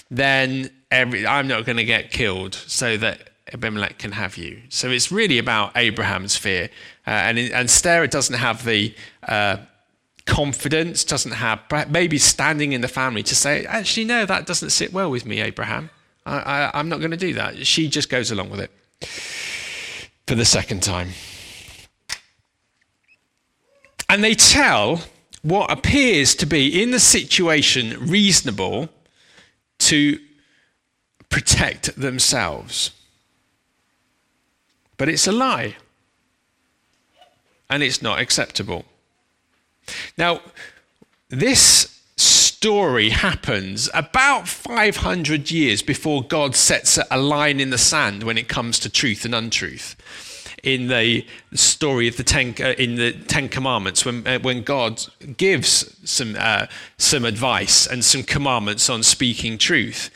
then 0.10 0.70
every, 0.90 1.28
I'm 1.28 1.48
not 1.48 1.66
going 1.66 1.78
to 1.78 1.86
get 1.86 2.12
killed, 2.12 2.56
so 2.56 2.98
that 2.98 3.30
Abimelech 3.54 3.98
can 3.98 4.14
have 4.14 4.38
you. 4.38 4.62
So 4.70 4.90
it's 4.90 5.12
really 5.12 5.38
about 5.38 5.76
Abraham's 5.76 6.38
fear. 6.38 6.70
Uh, 7.06 7.10
and, 7.10 7.38
and 7.38 7.70
Sarah 7.70 8.08
doesn't 8.08 8.38
have 8.38 8.64
the 8.64 8.96
uh, 9.28 9.58
confidence, 10.26 11.04
doesn't 11.04 11.32
have 11.32 11.60
maybe 11.90 12.18
standing 12.18 12.74
in 12.74 12.82
the 12.82 12.88
family 12.88 13.24
to 13.24 13.36
say, 13.36 13.66
actually, 13.66 14.06
no, 14.06 14.26
that 14.26 14.46
doesn't 14.46 14.70
sit 14.70 14.94
well 14.94 15.10
with 15.10 15.26
me, 15.26 15.42
Abraham. 15.42 15.90
I, 16.26 16.38
I, 16.38 16.72
I'm 16.80 16.90
not 16.90 17.00
going 17.00 17.12
to 17.12 17.18
do 17.18 17.34
that. 17.34 17.66
She 17.66 17.88
just 17.88 18.10
goes 18.10 18.32
along 18.32 18.50
with 18.50 18.60
it 18.60 18.72
for 20.28 20.36
the 20.36 20.46
second 20.46 20.84
time. 20.84 21.10
And 24.08 24.24
they 24.24 24.36
tell 24.36 25.02
what 25.42 25.72
appears 25.72 26.36
to 26.36 26.46
be, 26.46 26.82
in 26.82 26.92
the 26.92 27.00
situation, 27.00 28.08
reasonable 28.08 28.90
to 29.80 30.20
protect 31.30 31.96
themselves. 31.96 32.92
But 34.98 35.10
it's 35.10 35.26
a 35.28 35.32
lie. 35.32 35.78
And 37.70 37.82
it's 37.82 38.02
not 38.02 38.20
acceptable. 38.20 38.86
Now, 40.18 40.42
this 41.30 42.02
story 42.18 43.10
happens 43.10 43.90
about 43.94 44.48
500 44.48 45.50
years 45.50 45.82
before 45.82 46.22
God 46.22 46.56
sets 46.56 47.00
a 47.10 47.18
line 47.18 47.60
in 47.60 47.72
the 47.72 47.78
sand 47.78 48.22
when 48.22 48.38
it 48.38 48.48
comes 48.48 48.78
to 48.80 48.90
truth 48.90 49.26
and 49.26 49.34
untruth. 49.34 49.96
In 50.62 50.88
the 50.88 51.26
story 51.56 52.08
of 52.08 52.18
the 52.18 52.24
Ten, 52.24 52.54
uh, 52.60 52.76
in 52.78 52.98
the 52.98 53.14
Ten 53.14 53.50
Commandments, 53.50 54.06
when, 54.06 54.28
uh, 54.28 54.38
when 54.40 54.62
God 54.62 55.04
gives 55.38 55.98
some, 56.08 56.36
uh, 56.38 56.68
some 56.98 57.26
advice 57.26 57.88
and 57.88 58.06
some 58.06 58.22
commandments 58.22 58.88
on 58.88 59.02
speaking 59.02 59.58
truth. 59.58 60.12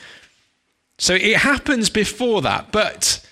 So 0.98 1.14
it 1.14 1.38
happens 1.38 1.90
before 1.90 2.42
that, 2.42 2.70
but 2.70 3.26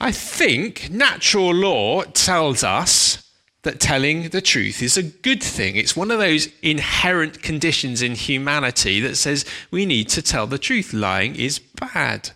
I 0.00 0.12
think 0.12 0.88
natural 0.88 1.52
law 1.52 2.04
tells 2.04 2.64
us 2.64 3.25
that 3.66 3.80
telling 3.80 4.28
the 4.28 4.40
truth 4.40 4.80
is 4.80 4.96
a 4.96 5.02
good 5.02 5.42
thing. 5.42 5.74
It's 5.74 5.96
one 5.96 6.12
of 6.12 6.20
those 6.20 6.48
inherent 6.62 7.42
conditions 7.42 8.00
in 8.00 8.14
humanity 8.14 9.00
that 9.00 9.16
says 9.16 9.44
we 9.72 9.84
need 9.84 10.08
to 10.10 10.22
tell 10.22 10.46
the 10.46 10.56
truth. 10.56 10.92
Lying 10.92 11.34
is 11.34 11.58
bad. 11.58 12.30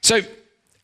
So, 0.00 0.22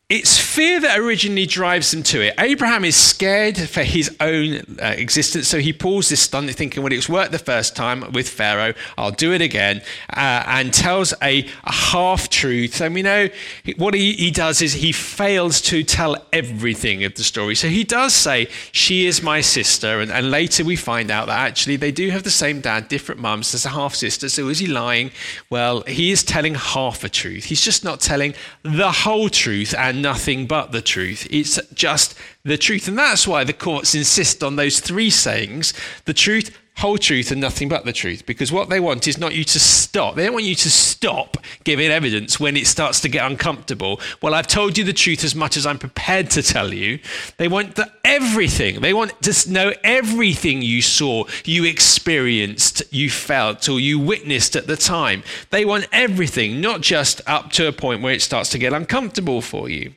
it's 0.09 0.39
fear 0.39 0.79
that 0.79 0.97
originally 0.97 1.45
drives 1.45 1.91
them 1.91 2.01
to 2.01 2.19
it. 2.19 2.33
Abraham 2.39 2.83
is 2.83 2.95
scared 2.95 3.59
for 3.59 3.83
his 3.83 4.09
own 4.19 4.61
uh, 4.81 4.95
existence, 4.97 5.47
so 5.47 5.59
he 5.59 5.71
pulls 5.71 6.09
this 6.09 6.21
stunt, 6.21 6.49
thinking, 6.49 6.81
well, 6.81 6.91
it's 6.91 7.07
worked 7.07 7.31
the 7.31 7.37
first 7.37 7.75
time 7.75 8.11
with 8.11 8.27
Pharaoh, 8.27 8.73
I'll 8.97 9.11
do 9.11 9.33
it 9.33 9.41
again, 9.41 9.83
uh, 10.09 10.43
and 10.47 10.73
tells 10.73 11.13
a, 11.21 11.47
a 11.63 11.71
half 11.71 12.27
truth. 12.27 12.81
And 12.81 12.95
we 12.95 13.03
know 13.03 13.29
what 13.77 13.93
he, 13.93 14.13
he 14.13 14.31
does 14.31 14.63
is 14.63 14.73
he 14.73 14.91
fails 14.91 15.61
to 15.61 15.83
tell 15.83 16.25
everything 16.33 17.03
of 17.03 17.13
the 17.13 17.23
story. 17.23 17.53
So 17.53 17.67
he 17.67 17.83
does 17.83 18.15
say, 18.15 18.47
She 18.71 19.05
is 19.05 19.21
my 19.21 19.41
sister, 19.41 19.99
and, 19.99 20.11
and 20.11 20.31
later 20.31 20.65
we 20.65 20.75
find 20.75 21.11
out 21.11 21.27
that 21.27 21.37
actually 21.37 21.75
they 21.75 21.91
do 21.91 22.09
have 22.09 22.23
the 22.23 22.31
same 22.31 22.61
dad, 22.61 22.87
different 22.87 23.21
mums, 23.21 23.51
there's 23.51 23.65
a 23.65 23.69
half 23.69 23.93
sister. 23.93 24.27
So 24.27 24.47
is 24.49 24.57
he 24.57 24.65
lying? 24.65 25.11
Well, 25.51 25.81
he 25.81 26.09
is 26.09 26.23
telling 26.23 26.55
half 26.55 27.03
a 27.03 27.09
truth. 27.09 27.43
He's 27.43 27.61
just 27.61 27.83
not 27.83 27.99
telling 27.99 28.33
the 28.63 28.91
whole 28.91 29.29
truth 29.29 29.75
and 29.77 29.98
nothing 30.01 30.47
but 30.47 30.71
the 30.71 30.81
truth. 30.81 31.27
It's 31.29 31.59
just 31.73 32.15
the 32.43 32.57
truth. 32.57 32.87
And 32.87 32.97
that's 32.97 33.27
why 33.27 33.43
the 33.43 33.53
courts 33.53 33.95
insist 33.95 34.43
on 34.43 34.55
those 34.55 34.79
three 34.79 35.09
sayings 35.09 35.73
the 36.05 36.13
truth, 36.13 36.57
whole 36.79 36.97
truth, 36.97 37.31
and 37.31 37.41
nothing 37.41 37.67
but 37.69 37.85
the 37.85 37.93
truth. 37.93 38.25
Because 38.25 38.51
what 38.51 38.69
they 38.69 38.79
want 38.79 39.07
is 39.07 39.17
not 39.17 39.35
you 39.35 39.43
to 39.43 39.59
stop. 39.59 40.15
They 40.15 40.23
don't 40.23 40.33
want 40.33 40.45
you 40.45 40.55
to 40.55 40.69
stop 40.69 41.37
giving 41.63 41.91
evidence 41.91 42.39
when 42.39 42.55
it 42.55 42.67
starts 42.67 43.01
to 43.01 43.09
get 43.09 43.29
uncomfortable. 43.29 43.99
Well, 44.21 44.33
I've 44.33 44.47
told 44.47 44.77
you 44.77 44.83
the 44.83 44.93
truth 44.93 45.23
as 45.23 45.35
much 45.35 45.57
as 45.57 45.65
I'm 45.65 45.77
prepared 45.77 46.29
to 46.31 46.41
tell 46.41 46.73
you. 46.73 46.99
They 47.37 47.47
want 47.47 47.75
the 47.75 47.91
everything. 48.03 48.81
They 48.81 48.93
want 48.93 49.21
to 49.21 49.51
know 49.51 49.73
everything 49.83 50.61
you 50.61 50.81
saw, 50.81 51.25
you 51.43 51.65
experienced, 51.65 52.81
you 52.91 53.09
felt, 53.09 53.67
or 53.67 53.79
you 53.79 53.99
witnessed 53.99 54.55
at 54.55 54.67
the 54.67 54.77
time. 54.77 55.23
They 55.49 55.65
want 55.65 55.87
everything, 55.91 56.61
not 56.61 56.81
just 56.81 57.21
up 57.27 57.51
to 57.53 57.67
a 57.67 57.71
point 57.73 58.01
where 58.01 58.13
it 58.13 58.21
starts 58.21 58.49
to 58.51 58.57
get 58.57 58.73
uncomfortable 58.73 59.41
for 59.41 59.69
you. 59.69 59.93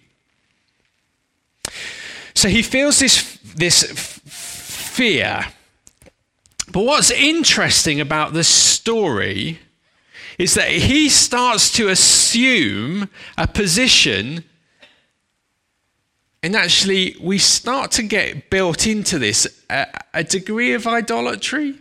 So 2.35 2.49
he 2.49 2.62
feels 2.62 2.99
this, 2.99 3.38
this 3.55 3.85
fear. 4.27 5.47
But 6.72 6.85
what's 6.85 7.11
interesting 7.11 8.00
about 8.00 8.32
this 8.32 8.48
story 8.48 9.58
is 10.38 10.54
that 10.54 10.70
he 10.70 11.11
starts 11.11 11.70
to 11.72 11.88
assume 11.88 13.11
a 13.37 13.46
position, 13.46 14.44
and 16.42 16.56
actually, 16.56 17.14
we 17.20 17.37
start 17.37 17.90
to 17.92 18.02
get 18.02 18.48
built 18.48 18.87
into 18.87 19.18
this 19.18 19.46
a, 19.68 19.87
a 20.14 20.24
degree 20.24 20.72
of 20.72 20.87
idolatry. 20.87 21.74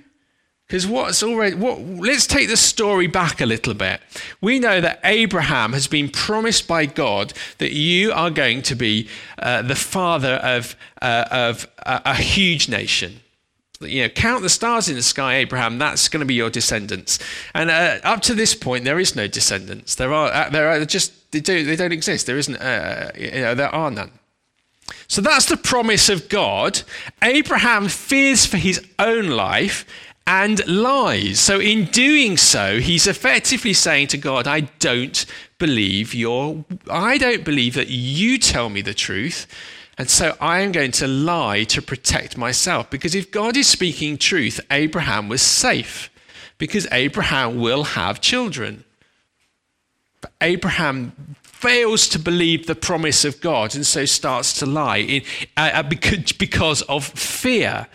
Because 0.68 0.88
what's 0.88 1.24
already, 1.24 1.56
what, 1.56 1.82
let's 1.82 2.28
take 2.28 2.48
the 2.48 2.56
story 2.56 3.08
back 3.08 3.42
a 3.42 3.46
little 3.46 3.74
bit. 3.74 4.00
We 4.40 4.60
know 4.60 4.80
that 4.80 5.02
Abraham 5.04 5.74
has 5.74 5.88
been 5.88 6.10
promised 6.10 6.66
by 6.66 6.86
God 6.86 7.34
that 7.58 7.74
you 7.74 8.14
are 8.14 8.30
going 8.30 8.62
to 8.64 8.76
be 8.76 9.10
uh, 9.38 9.64
the 9.64 9.76
father 9.76 10.36
of, 10.36 10.78
uh, 11.02 11.26
of 11.30 11.68
a, 11.80 12.02
a 12.06 12.16
huge 12.16 12.70
nation 12.70 13.20
you 13.82 14.04
know, 14.04 14.10
count 14.10 14.42
the 14.44 14.50
stars 14.50 14.90
in 14.90 14.96
the 14.96 15.02
sky, 15.02 15.36
Abraham. 15.36 15.78
That's 15.78 16.08
going 16.10 16.22
to 16.22 16.26
be 16.26 16.34
your 16.34 16.50
descendants. 16.50 17.20
And 17.54 17.70
uh, 17.70 18.00
up 18.04 18.22
to 18.24 18.34
this 18.34 18.56
point, 18.56 18.86
there 18.86 19.00
is 19.00 19.16
no 19.16 19.28
descendants. 19.28 19.96
There 19.96 20.14
are, 20.14 20.32
uh, 20.32 20.50
there 20.50 20.70
are 20.70 20.86
just 20.86 21.32
they 21.32 21.40
do 21.40 21.64
they 21.64 21.76
don't 21.76 21.92
exist. 21.92 22.26
There 22.26 22.38
isn't. 22.38 22.58
Uh, 22.58 23.12
you 23.18 23.32
know, 23.32 23.56
there 23.56 23.74
are 23.74 23.92
none. 23.92 24.12
So 25.08 25.22
that's 25.22 25.46
the 25.46 25.58
promise 25.58 26.10
of 26.10 26.30
God. 26.30 26.82
Abraham 27.22 27.88
fears 27.88 28.46
for 28.46 28.58
his 28.58 28.86
own 29.00 29.28
life 29.30 29.86
and 30.28 30.66
lies. 30.68 31.40
So, 31.40 31.60
in 31.60 31.86
doing 31.86 32.38
so, 32.38 32.80
he's 32.80 33.08
effectively 33.08 33.74
saying 33.74 34.08
to 34.08 34.18
God, 34.18 34.48
I 34.48 34.62
don't 34.80 35.26
believe 35.58 36.14
your, 36.14 36.64
I 36.90 37.18
don't 37.18 37.44
believe 37.44 37.74
that 37.76 37.90
you 37.90 38.38
tell 38.38 38.70
me 38.70 38.82
the 38.82 38.94
truth. 38.94 39.48
And 39.98 40.10
so 40.10 40.36
I 40.40 40.62
am 40.62 40.72
going 40.72 40.92
to 40.94 41.08
lie 41.08 41.64
to 41.66 41.82
protect 41.82 42.38
myself. 42.38 42.90
Because 42.90 43.14
if 43.14 43.32
God 43.32 43.58
is 43.58 43.68
speaking 43.68 44.18
truth, 44.18 44.60
Abraham 44.72 45.30
was 45.30 45.42
safe. 45.42 46.10
Because 46.58 46.88
Abraham 46.92 47.60
will 47.60 47.84
have 47.84 48.22
children. 48.22 48.84
But 50.22 50.32
Abraham 50.42 51.36
fails 51.44 52.08
to 52.10 52.20
believe 52.20 52.66
the 52.66 52.76
promise 52.76 53.26
of 53.26 53.42
God 53.42 53.76
and 53.76 53.86
so 53.86 54.06
starts 54.06 54.54
to 54.60 54.66
lie 54.66 54.98
in, 54.98 55.24
uh, 55.58 55.72
uh 55.74 55.84
because, 55.84 56.32
because 56.32 56.82
of 56.84 57.06
fear. 57.06 57.88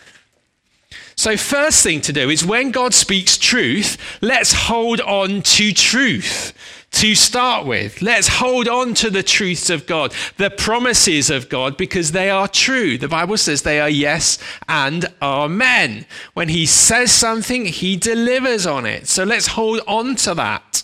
So, 1.18 1.36
first 1.36 1.82
thing 1.82 2.02
to 2.02 2.12
do 2.12 2.28
is 2.28 2.44
when 2.44 2.70
God 2.70 2.92
speaks 2.92 3.38
truth, 3.38 3.96
let's 4.20 4.52
hold 4.52 5.00
on 5.00 5.40
to 5.42 5.72
truth 5.72 6.52
to 6.92 7.14
start 7.14 7.66
with. 7.66 8.02
Let's 8.02 8.28
hold 8.28 8.68
on 8.68 8.92
to 8.94 9.08
the 9.10 9.22
truths 9.22 9.70
of 9.70 9.86
God, 9.86 10.14
the 10.36 10.50
promises 10.50 11.30
of 11.30 11.48
God, 11.48 11.78
because 11.78 12.12
they 12.12 12.28
are 12.28 12.48
true. 12.48 12.98
The 12.98 13.08
Bible 13.08 13.38
says 13.38 13.62
they 13.62 13.80
are 13.80 13.88
yes 13.88 14.38
and 14.68 15.06
amen. 15.22 16.04
When 16.34 16.50
He 16.50 16.66
says 16.66 17.12
something, 17.12 17.64
He 17.64 17.96
delivers 17.96 18.66
on 18.66 18.84
it. 18.84 19.08
So 19.08 19.24
let's 19.24 19.48
hold 19.48 19.80
on 19.86 20.16
to 20.16 20.34
that 20.34 20.82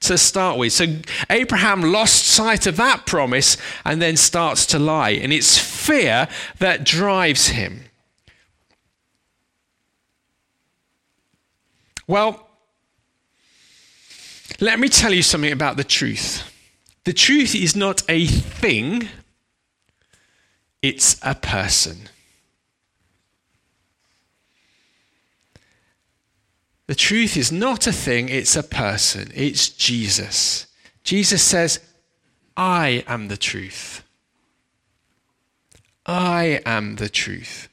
to 0.00 0.18
start 0.18 0.58
with. 0.58 0.72
So 0.72 0.86
Abraham 1.28 1.82
lost 1.82 2.26
sight 2.26 2.66
of 2.66 2.76
that 2.76 3.06
promise 3.06 3.56
and 3.84 4.00
then 4.00 4.16
starts 4.16 4.66
to 4.66 4.78
lie. 4.78 5.10
And 5.10 5.32
it's 5.32 5.58
fear 5.58 6.28
that 6.58 6.84
drives 6.84 7.48
him. 7.48 7.84
Well, 12.10 12.44
let 14.58 14.80
me 14.80 14.88
tell 14.88 15.14
you 15.14 15.22
something 15.22 15.52
about 15.52 15.76
the 15.76 15.84
truth. 15.84 16.42
The 17.04 17.12
truth 17.12 17.54
is 17.54 17.76
not 17.76 18.02
a 18.08 18.26
thing, 18.26 19.08
it's 20.82 21.20
a 21.22 21.36
person. 21.36 22.08
The 26.88 26.96
truth 26.96 27.36
is 27.36 27.52
not 27.52 27.86
a 27.86 27.92
thing, 27.92 28.28
it's 28.28 28.56
a 28.56 28.64
person. 28.64 29.30
It's 29.32 29.68
Jesus. 29.68 30.66
Jesus 31.04 31.44
says, 31.44 31.78
I 32.56 33.04
am 33.06 33.28
the 33.28 33.36
truth. 33.36 34.02
I 36.06 36.60
am 36.66 36.96
the 36.96 37.08
truth. 37.08 37.68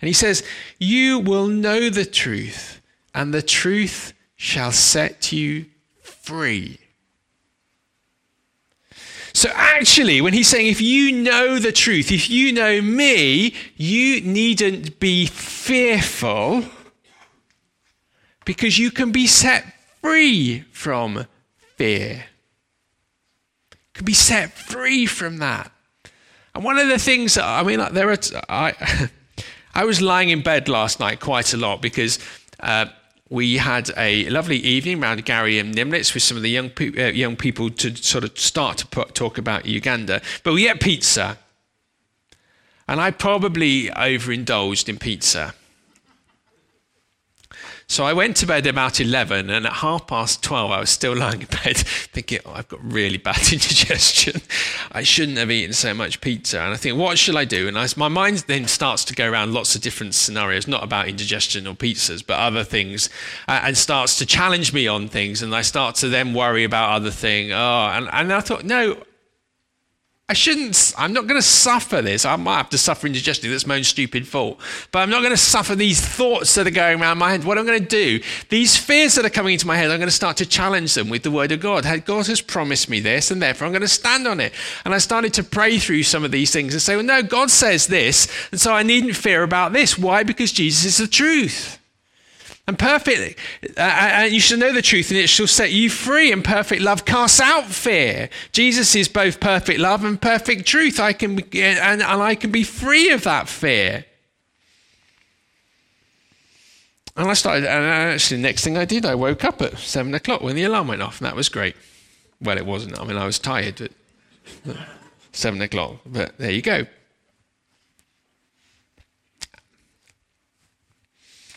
And 0.00 0.08
he 0.08 0.12
says, 0.12 0.42
You 0.76 1.20
will 1.20 1.46
know 1.46 1.88
the 1.88 2.04
truth, 2.04 2.80
and 3.16 3.32
the 3.32 3.42
truth 3.42 4.12
shall 4.36 4.70
set 4.70 5.32
you 5.32 5.64
free. 6.02 6.78
So, 9.32 9.50
actually, 9.54 10.20
when 10.20 10.34
he's 10.34 10.48
saying, 10.48 10.66
if 10.66 10.82
you 10.82 11.12
know 11.12 11.58
the 11.58 11.72
truth, 11.72 12.12
if 12.12 12.28
you 12.28 12.52
know 12.52 12.82
me, 12.82 13.54
you 13.76 14.20
needn't 14.20 15.00
be 15.00 15.26
fearful 15.26 16.64
because 18.44 18.78
you 18.78 18.90
can 18.90 19.12
be 19.12 19.26
set 19.26 19.64
free 20.02 20.60
from 20.72 21.26
fear. 21.76 22.26
You 23.72 23.78
can 23.94 24.04
be 24.04 24.14
set 24.14 24.52
free 24.52 25.06
from 25.06 25.38
that. 25.38 25.72
And 26.54 26.64
one 26.64 26.78
of 26.78 26.88
the 26.88 26.98
things, 26.98 27.38
I 27.38 27.62
mean, 27.62 27.80
there 27.92 28.10
are, 28.10 28.18
I, 28.48 29.10
I 29.74 29.84
was 29.84 30.02
lying 30.02 30.28
in 30.28 30.42
bed 30.42 30.68
last 30.68 31.00
night 31.00 31.20
quite 31.20 31.54
a 31.54 31.58
lot 31.58 31.80
because 31.82 32.18
uh, 32.60 32.86
we 33.28 33.56
had 33.56 33.90
a 33.96 34.28
lovely 34.30 34.58
evening 34.58 35.02
around 35.02 35.24
Gary 35.24 35.58
and 35.58 35.74
Nimlitz 35.74 36.14
with 36.14 36.22
some 36.22 36.36
of 36.36 36.42
the 36.42 36.50
young, 36.50 36.70
pe- 36.70 36.96
uh, 36.96 37.10
young 37.10 37.36
people 37.36 37.70
to 37.70 37.94
sort 37.96 38.24
of 38.24 38.38
start 38.38 38.78
to 38.78 38.86
put, 38.86 39.14
talk 39.14 39.36
about 39.36 39.66
Uganda. 39.66 40.22
But 40.44 40.54
we 40.54 40.68
ate 40.68 40.80
pizza. 40.80 41.38
And 42.88 43.00
I 43.00 43.10
probably 43.10 43.90
overindulged 43.90 44.88
in 44.88 44.98
pizza. 44.98 45.54
So 47.88 48.04
I 48.04 48.14
went 48.14 48.36
to 48.38 48.46
bed 48.46 48.66
about 48.66 49.00
11, 49.00 49.48
and 49.48 49.64
at 49.64 49.74
half 49.74 50.08
past 50.08 50.42
12, 50.42 50.70
I 50.72 50.80
was 50.80 50.90
still 50.90 51.14
lying 51.14 51.42
in 51.42 51.46
bed 51.46 51.76
thinking, 52.12 52.40
oh, 52.44 52.52
I've 52.52 52.66
got 52.66 52.82
really 52.82 53.16
bad 53.16 53.38
indigestion. 53.52 54.40
I 54.90 55.04
shouldn't 55.04 55.38
have 55.38 55.52
eaten 55.52 55.72
so 55.72 55.94
much 55.94 56.20
pizza. 56.20 56.60
And 56.60 56.74
I 56.74 56.76
think, 56.76 56.98
what 56.98 57.16
should 57.16 57.36
I 57.36 57.44
do? 57.44 57.68
And 57.68 57.78
I, 57.78 57.86
my 57.96 58.08
mind 58.08 58.38
then 58.48 58.66
starts 58.66 59.04
to 59.04 59.14
go 59.14 59.30
around 59.30 59.54
lots 59.54 59.76
of 59.76 59.82
different 59.82 60.16
scenarios, 60.16 60.66
not 60.66 60.82
about 60.82 61.06
indigestion 61.06 61.68
or 61.68 61.74
pizzas, 61.74 62.26
but 62.26 62.40
other 62.40 62.64
things, 62.64 63.08
uh, 63.46 63.60
and 63.62 63.78
starts 63.78 64.18
to 64.18 64.26
challenge 64.26 64.72
me 64.72 64.88
on 64.88 65.06
things. 65.06 65.40
And 65.40 65.54
I 65.54 65.62
start 65.62 65.94
to 65.96 66.08
then 66.08 66.34
worry 66.34 66.64
about 66.64 66.90
other 66.90 67.12
things. 67.12 67.52
Oh, 67.52 67.90
and, 67.92 68.08
and 68.12 68.32
I 68.32 68.40
thought, 68.40 68.64
no, 68.64 69.00
I 70.28 70.32
shouldn't, 70.32 70.92
I'm 70.98 71.12
not 71.12 71.28
going 71.28 71.40
to 71.40 71.46
suffer 71.46 72.02
this. 72.02 72.24
I 72.24 72.34
might 72.34 72.56
have 72.56 72.70
to 72.70 72.78
suffer 72.78 73.06
indigestion. 73.06 73.48
That's 73.48 73.64
my 73.64 73.76
own 73.76 73.84
stupid 73.84 74.26
fault. 74.26 74.58
But 74.90 74.98
I'm 74.98 75.10
not 75.10 75.20
going 75.20 75.30
to 75.30 75.36
suffer 75.36 75.76
these 75.76 76.00
thoughts 76.00 76.56
that 76.56 76.66
are 76.66 76.72
going 76.72 77.00
around 77.00 77.18
my 77.18 77.30
head. 77.30 77.44
What 77.44 77.58
I'm 77.58 77.64
going 77.64 77.78
to 77.78 77.86
do, 77.86 78.20
these 78.48 78.76
fears 78.76 79.14
that 79.14 79.24
are 79.24 79.30
coming 79.30 79.52
into 79.52 79.68
my 79.68 79.76
head, 79.76 79.88
I'm 79.88 79.98
going 79.98 80.08
to 80.08 80.10
start 80.10 80.36
to 80.38 80.46
challenge 80.46 80.94
them 80.94 81.10
with 81.10 81.22
the 81.22 81.30
word 81.30 81.52
of 81.52 81.60
God. 81.60 81.84
God 82.04 82.26
has 82.26 82.40
promised 82.40 82.90
me 82.90 82.98
this, 82.98 83.30
and 83.30 83.40
therefore 83.40 83.66
I'm 83.66 83.72
going 83.72 83.82
to 83.82 83.88
stand 83.88 84.26
on 84.26 84.40
it. 84.40 84.52
And 84.84 84.92
I 84.92 84.98
started 84.98 85.32
to 85.34 85.44
pray 85.44 85.78
through 85.78 86.02
some 86.02 86.24
of 86.24 86.32
these 86.32 86.52
things 86.52 86.74
and 86.74 86.82
say, 86.82 86.96
well, 86.96 87.04
no, 87.04 87.22
God 87.22 87.48
says 87.48 87.86
this, 87.86 88.26
and 88.50 88.60
so 88.60 88.72
I 88.72 88.82
needn't 88.82 89.14
fear 89.14 89.44
about 89.44 89.74
this. 89.74 89.96
Why? 89.96 90.24
Because 90.24 90.50
Jesus 90.50 90.84
is 90.86 90.96
the 90.96 91.06
truth. 91.06 91.78
And 92.68 92.76
perfect, 92.76 93.38
uh, 93.76 93.80
and 93.80 94.32
you 94.32 94.40
shall 94.40 94.58
know 94.58 94.72
the 94.72 94.82
truth, 94.82 95.10
and 95.10 95.18
it 95.20 95.28
shall 95.28 95.46
set 95.46 95.70
you 95.70 95.88
free. 95.88 96.32
And 96.32 96.42
perfect 96.42 96.82
love 96.82 97.04
casts 97.04 97.40
out 97.40 97.66
fear. 97.66 98.28
Jesus 98.50 98.96
is 98.96 99.06
both 99.06 99.38
perfect 99.38 99.78
love 99.78 100.04
and 100.04 100.20
perfect 100.20 100.66
truth. 100.66 100.98
I 100.98 101.12
can, 101.12 101.36
be, 101.36 101.44
uh, 101.62 101.66
and, 101.66 102.02
and 102.02 102.22
I 102.22 102.34
can 102.34 102.50
be 102.50 102.64
free 102.64 103.10
of 103.10 103.22
that 103.22 103.48
fear. 103.48 104.04
And 107.16 107.30
I 107.30 107.34
started, 107.34 107.66
and 107.66 107.84
actually, 107.84 108.38
the 108.38 108.42
next 108.42 108.64
thing 108.64 108.76
I 108.76 108.84
did, 108.84 109.06
I 109.06 109.14
woke 109.14 109.44
up 109.44 109.62
at 109.62 109.78
seven 109.78 110.12
o'clock 110.14 110.42
when 110.42 110.56
the 110.56 110.64
alarm 110.64 110.88
went 110.88 111.02
off, 111.02 111.20
and 111.20 111.26
that 111.26 111.36
was 111.36 111.48
great. 111.48 111.76
Well, 112.40 112.58
it 112.58 112.66
wasn't. 112.66 113.00
I 113.00 113.04
mean, 113.04 113.16
I 113.16 113.26
was 113.26 113.38
tired 113.38 113.80
at 113.80 113.92
seven 115.32 115.62
o'clock, 115.62 115.98
but 116.04 116.36
there 116.36 116.50
you 116.50 116.62
go. 116.62 116.86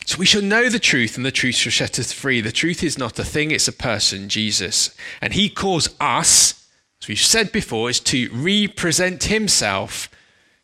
So 0.06 0.18
we 0.18 0.26
shall 0.26 0.42
know 0.42 0.68
the 0.68 0.78
truth, 0.78 1.16
and 1.16 1.24
the 1.24 1.30
truth 1.30 1.54
shall 1.54 1.72
set 1.72 1.98
us 1.98 2.12
free. 2.12 2.40
The 2.40 2.52
truth 2.52 2.82
is 2.82 2.98
not 2.98 3.18
a 3.18 3.24
thing, 3.24 3.50
it's 3.50 3.68
a 3.68 3.72
person, 3.72 4.28
Jesus. 4.28 4.94
And 5.20 5.34
he 5.34 5.48
calls 5.48 5.88
us, 6.00 6.66
as 7.00 7.08
we've 7.08 7.18
said 7.18 7.52
before, 7.52 7.90
is 7.90 8.00
to 8.00 8.28
represent 8.32 9.24
himself 9.24 10.08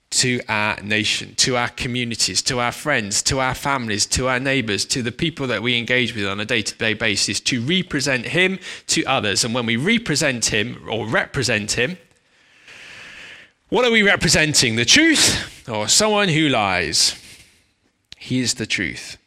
to 0.08 0.40
our 0.48 0.80
nation, 0.82 1.34
to 1.36 1.56
our 1.56 1.68
communities, 1.68 2.40
to 2.42 2.60
our 2.60 2.72
friends, 2.72 3.22
to 3.24 3.40
our 3.40 3.54
families, 3.54 4.06
to 4.06 4.28
our 4.28 4.40
neighbors, 4.40 4.84
to 4.86 5.02
the 5.02 5.12
people 5.12 5.46
that 5.48 5.62
we 5.62 5.76
engage 5.76 6.14
with 6.14 6.26
on 6.26 6.40
a 6.40 6.44
day 6.44 6.62
to 6.62 6.74
day 6.76 6.94
basis, 6.94 7.40
to 7.40 7.60
represent 7.60 8.26
him 8.26 8.58
to 8.86 9.04
others. 9.04 9.44
And 9.44 9.54
when 9.54 9.66
we 9.66 9.76
represent 9.76 10.46
him 10.46 10.82
or 10.88 11.06
represent 11.06 11.72
him, 11.72 11.98
what 13.68 13.84
are 13.84 13.90
we 13.90 14.02
representing? 14.02 14.76
The 14.76 14.84
truth 14.84 15.68
or 15.68 15.88
someone 15.88 16.28
who 16.28 16.48
lies? 16.48 17.20
He 18.16 18.40
is 18.40 18.54
the 18.54 18.66
truth. 18.66 19.18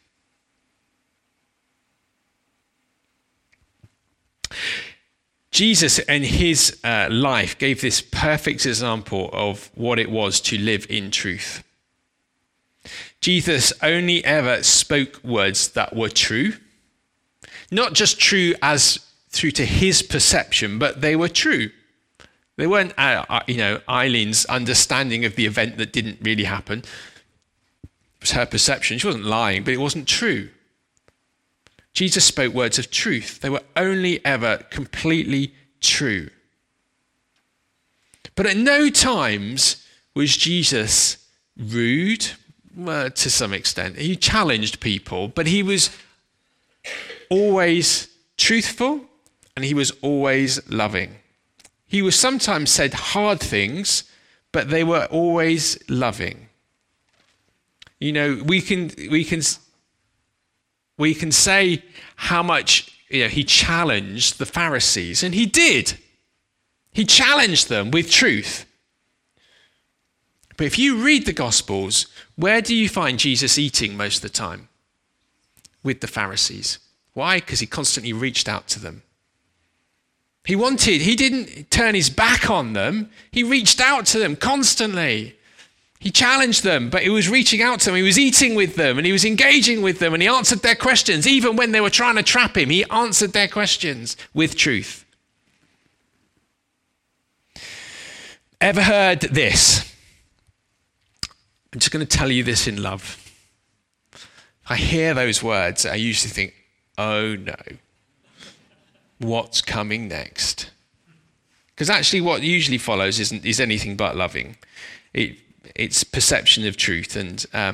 Jesus 5.50 5.98
and 6.00 6.24
his 6.24 6.78
uh, 6.84 7.08
life 7.10 7.58
gave 7.58 7.80
this 7.80 8.00
perfect 8.00 8.64
example 8.64 9.30
of 9.32 9.70
what 9.74 9.98
it 9.98 10.10
was 10.10 10.40
to 10.42 10.58
live 10.58 10.86
in 10.88 11.10
truth. 11.10 11.64
Jesus 13.20 13.72
only 13.82 14.24
ever 14.24 14.62
spoke 14.62 15.22
words 15.24 15.68
that 15.70 15.94
were 15.94 16.08
true, 16.08 16.54
not 17.70 17.92
just 17.92 18.18
true 18.18 18.54
as 18.62 19.00
through 19.28 19.50
to 19.52 19.66
his 19.66 20.02
perception, 20.02 20.78
but 20.78 21.00
they 21.00 21.16
were 21.16 21.28
true. 21.28 21.70
They 22.56 22.66
weren't, 22.66 22.92
uh, 22.98 23.24
uh 23.28 23.40
you 23.46 23.56
know, 23.56 23.80
Eileen's 23.88 24.44
understanding 24.46 25.24
of 25.24 25.34
the 25.36 25.46
event 25.46 25.78
that 25.78 25.92
didn't 25.92 26.18
really 26.22 26.44
happen. 26.44 26.80
It 26.80 28.20
was 28.20 28.30
her 28.32 28.46
perception. 28.46 28.98
She 28.98 29.06
wasn't 29.06 29.24
lying, 29.24 29.64
but 29.64 29.74
it 29.74 29.80
wasn't 29.80 30.06
true. 30.06 30.50
Jesus 31.92 32.24
spoke 32.24 32.54
words 32.54 32.78
of 32.78 32.90
truth. 32.90 33.40
They 33.40 33.50
were 33.50 33.62
only 33.76 34.24
ever 34.24 34.58
completely 34.70 35.54
true. 35.80 36.30
But 38.34 38.46
at 38.46 38.56
no 38.56 38.88
times 38.90 39.84
was 40.14 40.36
Jesus 40.36 41.18
rude, 41.56 42.26
well, 42.76 43.10
to 43.10 43.30
some 43.30 43.52
extent. 43.52 43.98
He 43.98 44.16
challenged 44.16 44.80
people, 44.80 45.28
but 45.28 45.46
he 45.46 45.62
was 45.62 45.90
always 47.28 48.08
truthful 48.36 49.02
and 49.56 49.64
he 49.64 49.74
was 49.74 49.92
always 50.02 50.68
loving. 50.70 51.16
He 51.86 52.02
was 52.02 52.18
sometimes 52.18 52.70
said 52.70 52.94
hard 52.94 53.40
things, 53.40 54.04
but 54.52 54.70
they 54.70 54.84
were 54.84 55.06
always 55.10 55.78
loving. 55.88 56.48
You 57.98 58.12
know, 58.12 58.42
we 58.44 58.62
can 58.62 58.90
we 59.10 59.24
can 59.24 59.42
we 61.00 61.14
can 61.14 61.32
say 61.32 61.82
how 62.14 62.42
much 62.42 62.92
you 63.08 63.22
know, 63.22 63.28
he 63.28 63.42
challenged 63.42 64.38
the 64.38 64.44
Pharisees, 64.44 65.22
and 65.22 65.34
he 65.34 65.46
did. 65.46 65.98
He 66.92 67.06
challenged 67.06 67.70
them 67.70 67.90
with 67.90 68.10
truth. 68.10 68.66
But 70.58 70.66
if 70.66 70.78
you 70.78 71.02
read 71.02 71.24
the 71.24 71.32
Gospels, 71.32 72.06
where 72.36 72.60
do 72.60 72.74
you 72.74 72.86
find 72.86 73.18
Jesus 73.18 73.58
eating 73.58 73.96
most 73.96 74.16
of 74.16 74.22
the 74.22 74.28
time? 74.28 74.68
With 75.82 76.02
the 76.02 76.06
Pharisees. 76.06 76.78
Why? 77.14 77.40
Because 77.40 77.60
he 77.60 77.66
constantly 77.66 78.12
reached 78.12 78.46
out 78.46 78.68
to 78.68 78.78
them. 78.78 79.02
He 80.44 80.54
wanted, 80.54 81.00
he 81.00 81.16
didn't 81.16 81.70
turn 81.70 81.94
his 81.94 82.10
back 82.10 82.50
on 82.50 82.74
them, 82.74 83.10
he 83.30 83.42
reached 83.42 83.80
out 83.80 84.04
to 84.06 84.18
them 84.18 84.36
constantly. 84.36 85.36
He 86.00 86.10
challenged 86.10 86.64
them, 86.64 86.88
but 86.88 87.02
he 87.02 87.10
was 87.10 87.28
reaching 87.28 87.60
out 87.60 87.80
to 87.80 87.86
them. 87.86 87.96
He 87.96 88.02
was 88.02 88.18
eating 88.18 88.54
with 88.54 88.74
them 88.74 88.96
and 88.96 89.06
he 89.06 89.12
was 89.12 89.26
engaging 89.26 89.82
with 89.82 89.98
them 89.98 90.14
and 90.14 90.22
he 90.22 90.28
answered 90.28 90.60
their 90.60 90.74
questions. 90.74 91.26
Even 91.28 91.56
when 91.56 91.72
they 91.72 91.80
were 91.82 91.90
trying 91.90 92.16
to 92.16 92.22
trap 92.22 92.56
him, 92.56 92.70
he 92.70 92.84
answered 92.86 93.34
their 93.34 93.46
questions 93.46 94.16
with 94.32 94.56
truth. 94.56 95.04
Ever 98.62 98.82
heard 98.82 99.20
this? 99.20 99.94
I'm 101.72 101.80
just 101.80 101.92
going 101.92 102.04
to 102.04 102.16
tell 102.18 102.32
you 102.32 102.44
this 102.44 102.66
in 102.66 102.82
love. 102.82 103.18
I 104.70 104.76
hear 104.76 105.12
those 105.12 105.42
words, 105.42 105.84
I 105.84 105.96
usually 105.96 106.30
think, 106.30 106.54
oh 106.96 107.36
no, 107.36 107.56
what's 109.18 109.60
coming 109.60 110.08
next? 110.08 110.70
Because 111.74 111.90
actually, 111.90 112.22
what 112.22 112.42
usually 112.42 112.78
follows 112.78 113.20
isn't 113.20 113.44
is 113.44 113.60
anything 113.60 113.96
but 113.96 114.16
loving. 114.16 114.56
It 115.12 115.36
its 115.80 116.04
perception 116.04 116.66
of 116.66 116.76
truth. 116.76 117.16
And 117.16 117.44
uh, 117.54 117.72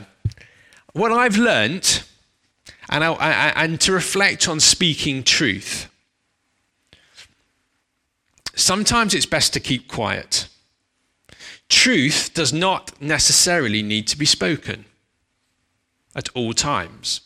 what 0.92 1.10
I've 1.10 1.36
learnt, 1.36 2.08
and, 2.88 3.02
I, 3.02 3.12
I, 3.12 3.64
and 3.64 3.80
to 3.80 3.92
reflect 3.92 4.48
on 4.48 4.60
speaking 4.60 5.24
truth, 5.24 5.90
sometimes 8.54 9.12
it's 9.12 9.26
best 9.26 9.52
to 9.54 9.60
keep 9.60 9.88
quiet. 9.88 10.48
Truth 11.68 12.30
does 12.32 12.52
not 12.52 13.00
necessarily 13.02 13.82
need 13.82 14.06
to 14.06 14.16
be 14.16 14.24
spoken 14.24 14.84
at 16.14 16.28
all 16.30 16.52
times 16.52 17.22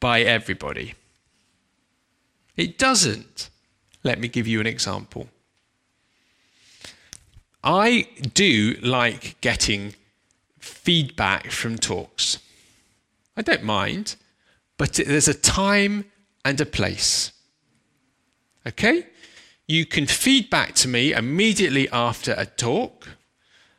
by 0.00 0.22
everybody. 0.22 0.94
It 2.56 2.78
doesn't. 2.78 3.50
Let 4.02 4.18
me 4.18 4.28
give 4.28 4.46
you 4.46 4.60
an 4.60 4.66
example. 4.66 5.28
I 7.66 8.06
do 8.32 8.76
like 8.80 9.40
getting 9.40 9.96
feedback 10.60 11.50
from 11.50 11.78
talks. 11.78 12.38
I 13.36 13.42
don't 13.42 13.64
mind, 13.64 14.14
but 14.78 14.94
there's 14.94 15.26
a 15.26 15.34
time 15.34 16.04
and 16.44 16.60
a 16.60 16.64
place. 16.64 17.32
Okay? 18.68 19.08
You 19.66 19.84
can 19.84 20.06
feed 20.06 20.48
back 20.48 20.74
to 20.76 20.88
me 20.88 21.12
immediately 21.12 21.88
after 21.90 22.36
a 22.38 22.46
talk. 22.46 23.08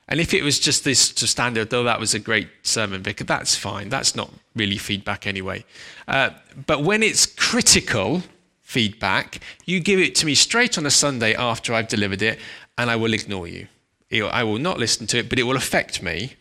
And 0.09 0.19
if 0.19 0.33
it 0.33 0.43
was 0.43 0.59
just 0.59 0.83
this 0.83 1.09
to 1.13 1.25
standard, 1.25 1.69
though 1.69 1.85
that 1.85 1.97
was 1.97 2.13
a 2.13 2.19
great 2.19 2.49
sermon, 2.63 3.03
Vicar, 3.03 3.23
that's 3.23 3.55
fine. 3.55 3.87
That's 3.87 4.17
not 4.17 4.29
really 4.53 4.77
feedback 4.77 5.25
anyway. 5.25 5.63
Uh, 6.09 6.31
but 6.65 6.83
when 6.83 7.01
it's 7.03 7.25
critical 7.25 8.23
feedback, 8.63 9.39
you 9.65 9.79
give 9.79 9.99
it 10.01 10.13
to 10.15 10.25
me 10.25 10.35
straight 10.35 10.77
on 10.77 10.85
a 10.85 10.91
Sunday 10.91 11.33
after 11.35 11.73
I've 11.73 11.87
delivered 11.87 12.21
it, 12.21 12.37
and 12.77 12.91
I 12.91 12.97
will 12.97 13.13
ignore 13.13 13.47
you. 13.47 13.67
I 14.11 14.43
will 14.43 14.59
not 14.59 14.79
listen 14.79 15.07
to 15.07 15.17
it, 15.17 15.29
but 15.29 15.39
it 15.39 15.43
will 15.43 15.57
affect 15.57 16.01
me 16.01 16.33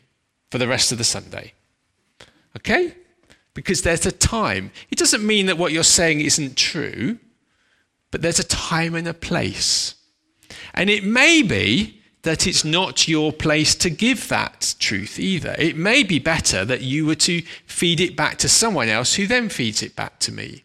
for 0.51 0.59
the 0.59 0.69
rest 0.69 0.93
of 0.93 0.99
the 0.99 1.05
Sunday. 1.05 1.53
Okay? 2.57 2.95
Because 3.55 3.83
there's 3.83 4.07
a 4.07 4.13
time. 4.13 4.71
It 4.91 4.99
doesn't 4.99 5.27
mean 5.27 5.47
that 5.47 5.59
what 5.59 5.73
you're 5.73 5.83
saying 5.83 6.21
isn't 6.21 6.57
true, 6.57 7.19
but 8.11 8.23
there's 8.23 8.39
a 8.39 8.45
time 8.45 8.95
and 8.95 9.09
a 9.09 9.15
place. 9.15 9.95
And 10.75 10.89
it 10.89 11.05
may 11.05 11.43
be 11.43 12.03
that 12.23 12.47
it's 12.47 12.65
not 12.65 13.09
your 13.09 13.33
place 13.33 13.75
to 13.77 13.89
give 13.89 14.29
that 14.29 14.75
truth 14.79 15.19
either. 15.19 15.55
It 15.59 15.77
may 15.77 16.03
be 16.03 16.19
better 16.19 16.65
that 16.65 16.83
you 16.83 17.07
were 17.07 17.15
to 17.17 17.43
feed 17.67 18.01
it 18.01 18.17
back 18.17 18.37
to 18.39 18.49
someone 18.49 18.89
else 18.89 19.15
who 19.15 19.27
then 19.27 19.49
feeds 19.49 19.83
it 19.83 19.95
back 19.95 20.19
to 20.21 20.33
me. 20.33 20.65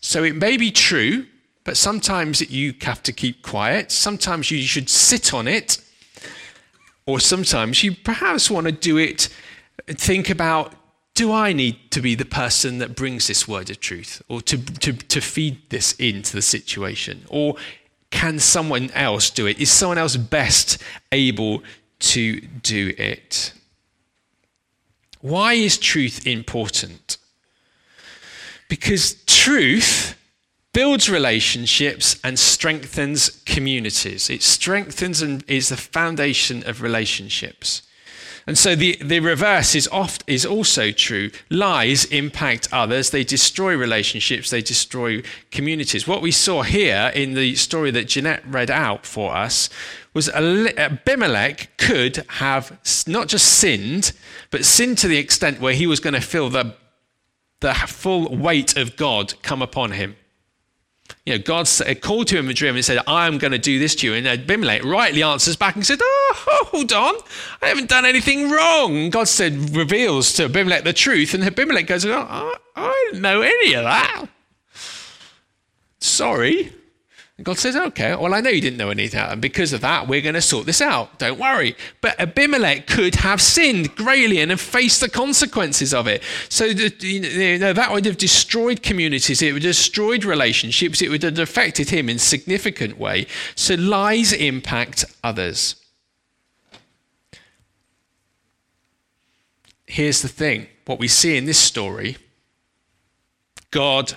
So 0.00 0.22
it 0.22 0.36
may 0.36 0.56
be 0.56 0.70
true, 0.70 1.26
but 1.64 1.76
sometimes 1.76 2.40
you 2.50 2.74
have 2.82 3.02
to 3.02 3.12
keep 3.12 3.42
quiet. 3.42 3.90
Sometimes 3.90 4.50
you 4.50 4.62
should 4.62 4.90
sit 4.90 5.32
on 5.32 5.48
it 5.48 5.78
or 7.06 7.20
sometimes 7.20 7.82
you 7.82 7.94
perhaps 7.94 8.50
want 8.50 8.66
to 8.66 8.72
do 8.72 8.96
it, 8.98 9.28
think 9.88 10.30
about 10.30 10.74
do 11.14 11.32
I 11.32 11.52
need 11.52 11.92
to 11.92 12.00
be 12.00 12.14
the 12.14 12.24
person 12.24 12.78
that 12.78 12.96
brings 12.96 13.28
this 13.28 13.46
word 13.46 13.70
of 13.70 13.78
truth 13.78 14.20
or 14.28 14.42
to, 14.42 14.58
to, 14.58 14.92
to 14.92 15.20
feed 15.20 15.70
this 15.70 15.92
into 15.92 16.34
the 16.34 16.42
situation? 16.42 17.24
Or 17.28 17.54
can 18.10 18.40
someone 18.40 18.90
else 18.92 19.30
do 19.30 19.46
it? 19.46 19.60
Is 19.60 19.70
someone 19.70 19.98
else 19.98 20.16
best 20.16 20.82
able 21.12 21.62
to 22.00 22.40
do 22.40 22.94
it? 22.98 23.52
Why 25.20 25.54
is 25.54 25.78
truth 25.78 26.26
important? 26.26 27.16
Because 28.68 29.14
truth 29.26 30.16
builds 30.74 31.08
relationships 31.08 32.20
and 32.22 32.38
strengthens 32.38 33.40
communities. 33.46 34.28
It 34.28 34.42
strengthens 34.42 35.22
and 35.22 35.42
is 35.48 35.70
the 35.70 35.76
foundation 35.78 36.68
of 36.68 36.82
relationships. 36.82 37.82
And 38.46 38.58
so 38.58 38.74
the, 38.74 38.98
the 39.00 39.20
reverse 39.20 39.74
is 39.74 39.88
oft 39.88 40.22
is 40.26 40.44
also 40.44 40.90
true. 40.90 41.30
Lies 41.48 42.04
impact 42.06 42.68
others, 42.72 43.08
they 43.08 43.24
destroy 43.24 43.74
relationships, 43.74 44.50
they 44.50 44.60
destroy 44.60 45.22
communities. 45.50 46.06
What 46.06 46.20
we 46.20 46.30
saw 46.30 46.62
here 46.62 47.10
in 47.14 47.32
the 47.32 47.54
story 47.54 47.90
that 47.92 48.08
Jeanette 48.08 48.46
read 48.46 48.70
out 48.70 49.06
for 49.06 49.34
us 49.34 49.70
was 50.12 50.28
Abimelech 50.28 51.76
could 51.78 52.24
have 52.28 52.78
not 53.06 53.28
just 53.28 53.46
sinned, 53.46 54.12
but 54.50 54.66
sinned 54.66 54.98
to 54.98 55.08
the 55.08 55.18
extent 55.18 55.60
where 55.60 55.72
he 55.72 55.86
was 55.86 56.00
going 56.00 56.14
to 56.14 56.20
feel 56.20 56.50
the, 56.50 56.74
the 57.60 57.72
full 57.72 58.36
weight 58.36 58.76
of 58.76 58.96
God 58.96 59.40
come 59.42 59.62
upon 59.62 59.92
him. 59.92 60.16
You 61.26 61.34
know, 61.34 61.38
God 61.38 61.68
uh, 61.80 61.94
called 61.94 62.28
to 62.28 62.38
him 62.38 62.46
in 62.46 62.50
a 62.50 62.54
dream 62.54 62.76
and 62.76 62.84
said, 62.84 62.98
I 63.06 63.26
am 63.26 63.38
going 63.38 63.52
to 63.52 63.58
do 63.58 63.78
this 63.78 63.94
to 63.96 64.06
you. 64.06 64.14
And 64.14 64.26
Abimelech 64.26 64.84
rightly 64.84 65.22
answers 65.22 65.56
back 65.56 65.74
and 65.74 65.84
said, 65.84 65.98
Oh, 66.02 66.32
hold 66.70 66.92
on. 66.92 67.14
I 67.62 67.68
haven't 67.68 67.88
done 67.88 68.04
anything 68.04 68.50
wrong. 68.50 68.96
And 68.96 69.12
God 69.12 69.28
said, 69.28 69.74
reveals 69.74 70.32
to 70.34 70.44
Abimelech 70.44 70.84
the 70.84 70.92
truth. 70.92 71.34
And 71.34 71.44
Abimelech 71.44 71.86
goes, 71.86 72.04
oh, 72.06 72.12
I, 72.12 72.54
I 72.76 73.08
didn't 73.10 73.22
know 73.22 73.42
any 73.42 73.74
of 73.74 73.84
that. 73.84 74.26
Sorry. 76.00 76.72
And 77.36 77.44
God 77.44 77.58
says, 77.58 77.74
okay, 77.74 78.14
well, 78.14 78.32
I 78.32 78.40
know 78.40 78.50
you 78.50 78.60
didn't 78.60 78.78
know 78.78 78.90
anything, 78.90 79.18
and 79.18 79.42
because 79.42 79.72
of 79.72 79.80
that, 79.80 80.06
we're 80.06 80.20
going 80.20 80.36
to 80.36 80.40
sort 80.40 80.66
this 80.66 80.80
out. 80.80 81.18
Don't 81.18 81.38
worry. 81.38 81.74
But 82.00 82.18
Abimelech 82.20 82.86
could 82.86 83.16
have 83.16 83.42
sinned 83.42 83.96
greatly 83.96 84.38
and 84.38 84.60
faced 84.60 85.00
the 85.00 85.08
consequences 85.08 85.92
of 85.92 86.06
it. 86.06 86.22
So 86.48 86.66
you 86.66 87.58
know, 87.58 87.72
that 87.72 87.90
would 87.90 88.04
have 88.04 88.18
destroyed 88.18 88.82
communities, 88.82 89.42
it 89.42 89.52
would 89.52 89.64
have 89.64 89.70
destroyed 89.70 90.24
relationships, 90.24 91.02
it 91.02 91.08
would 91.08 91.24
have 91.24 91.38
affected 91.40 91.90
him 91.90 92.08
in 92.08 92.16
a 92.16 92.20
significant 92.20 92.98
way. 92.98 93.26
So 93.56 93.74
lies 93.74 94.32
impact 94.32 95.04
others. 95.24 95.74
Here's 99.86 100.22
the 100.22 100.28
thing 100.28 100.68
what 100.86 101.00
we 101.00 101.08
see 101.08 101.36
in 101.36 101.46
this 101.46 101.58
story 101.58 102.16
God 103.72 104.16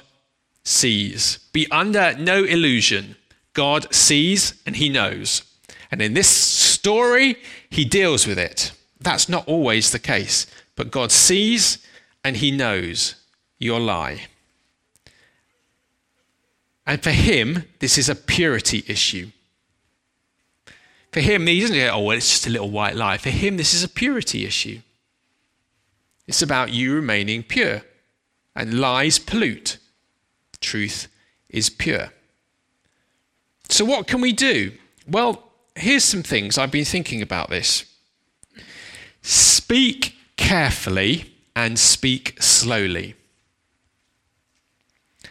sees. 0.67 1.39
Be 1.53 1.69
under 1.71 2.15
no 2.17 2.43
illusion. 2.43 3.15
God 3.53 3.93
sees 3.93 4.61
and 4.65 4.75
he 4.75 4.89
knows. 4.89 5.43
And 5.91 6.01
in 6.01 6.13
this 6.13 6.27
story, 6.27 7.37
he 7.69 7.85
deals 7.85 8.27
with 8.27 8.37
it. 8.37 8.71
That's 8.99 9.29
not 9.29 9.47
always 9.47 9.91
the 9.91 9.99
case, 9.99 10.45
but 10.75 10.91
God 10.91 11.11
sees 11.11 11.79
and 12.23 12.37
he 12.37 12.51
knows 12.51 13.15
your 13.57 13.79
lie. 13.79 14.27
And 16.85 17.01
for 17.01 17.11
him, 17.11 17.65
this 17.79 17.97
is 17.97 18.09
a 18.09 18.15
purity 18.15 18.83
issue. 18.87 19.31
For 21.11 21.21
him, 21.21 21.47
he 21.47 21.61
doesn't 21.61 21.75
go, 21.75 21.89
oh, 21.93 22.01
well, 22.01 22.17
it's 22.17 22.29
just 22.29 22.47
a 22.47 22.49
little 22.49 22.69
white 22.69 22.95
lie. 22.95 23.17
For 23.17 23.29
him, 23.29 23.57
this 23.57 23.73
is 23.73 23.83
a 23.83 23.89
purity 23.89 24.45
issue. 24.45 24.81
It's 26.27 26.41
about 26.41 26.71
you 26.71 26.93
remaining 26.93 27.43
pure. 27.43 27.81
And 28.55 28.79
lies 28.79 29.19
pollute 29.19 29.77
truth 30.61 31.07
is 31.49 31.69
pure. 31.69 32.11
So, 33.69 33.85
what 33.85 34.07
can 34.07 34.21
we 34.21 34.33
do? 34.33 34.71
Well, 35.07 35.43
here's 35.75 36.03
some 36.03 36.23
things 36.23 36.57
I've 36.57 36.71
been 36.71 36.85
thinking 36.85 37.21
about 37.21 37.49
this. 37.49 37.85
Speak 39.21 40.15
carefully 40.37 41.33
and 41.55 41.77
speak 41.77 42.41
slowly. 42.41 43.15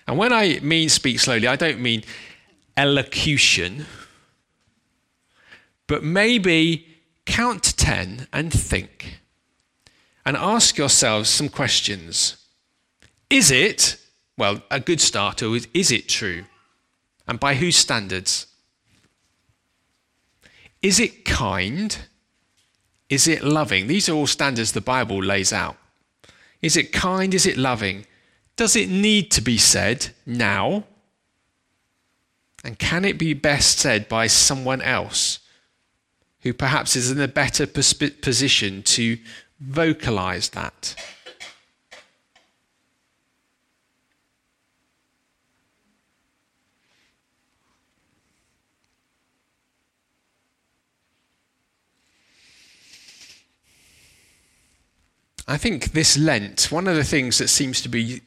And 0.06 0.18
when 0.18 0.32
I 0.32 0.60
mean 0.60 0.88
speak 0.88 1.18
slowly, 1.18 1.48
I 1.48 1.56
don't 1.56 1.80
mean 1.80 2.04
elocution, 2.76 3.86
but 5.86 6.04
maybe 6.04 6.86
count 7.24 7.62
to 7.64 7.76
10 7.76 8.28
and 8.32 8.52
think. 8.52 9.20
And 10.24 10.36
ask 10.36 10.76
yourselves 10.76 11.30
some 11.30 11.48
questions. 11.48 12.36
Is 13.30 13.50
it 13.50 13.96
well, 14.36 14.62
a 14.70 14.80
good 14.80 15.00
starter 15.00 15.54
is 15.54 15.68
is 15.72 15.90
it 15.90 16.08
true? 16.08 16.44
And 17.26 17.40
by 17.40 17.54
whose 17.54 17.76
standards? 17.76 18.46
Is 20.82 21.00
it 21.00 21.24
kind? 21.24 21.98
Is 23.08 23.26
it 23.26 23.42
loving? 23.42 23.86
These 23.86 24.08
are 24.08 24.12
all 24.14 24.26
standards 24.26 24.72
the 24.72 24.80
Bible 24.80 25.22
lays 25.22 25.52
out. 25.52 25.76
Is 26.62 26.76
it 26.76 26.92
kind? 26.92 27.34
Is 27.34 27.46
it 27.46 27.56
loving? 27.56 28.06
Does 28.56 28.76
it 28.76 28.88
need 28.88 29.30
to 29.32 29.40
be 29.40 29.58
said 29.58 30.10
now? 30.24 30.84
And 32.64 32.78
can 32.78 33.04
it 33.04 33.18
be 33.18 33.34
best 33.34 33.78
said 33.78 34.08
by 34.08 34.26
someone 34.26 34.82
else 34.82 35.40
who 36.40 36.52
perhaps 36.52 36.96
is 36.96 37.10
in 37.10 37.20
a 37.20 37.28
better 37.28 37.66
position 37.66 38.82
to 38.82 39.18
vocalize 39.60 40.50
that? 40.50 40.96
I 55.48 55.56
think 55.56 55.92
this 55.92 56.18
Lent, 56.18 56.72
one 56.72 56.88
of 56.88 56.96
the 56.96 57.04
things 57.04 57.38
that 57.38 57.48
seems 57.48 57.80
to 57.82 57.88
be 57.88 58.22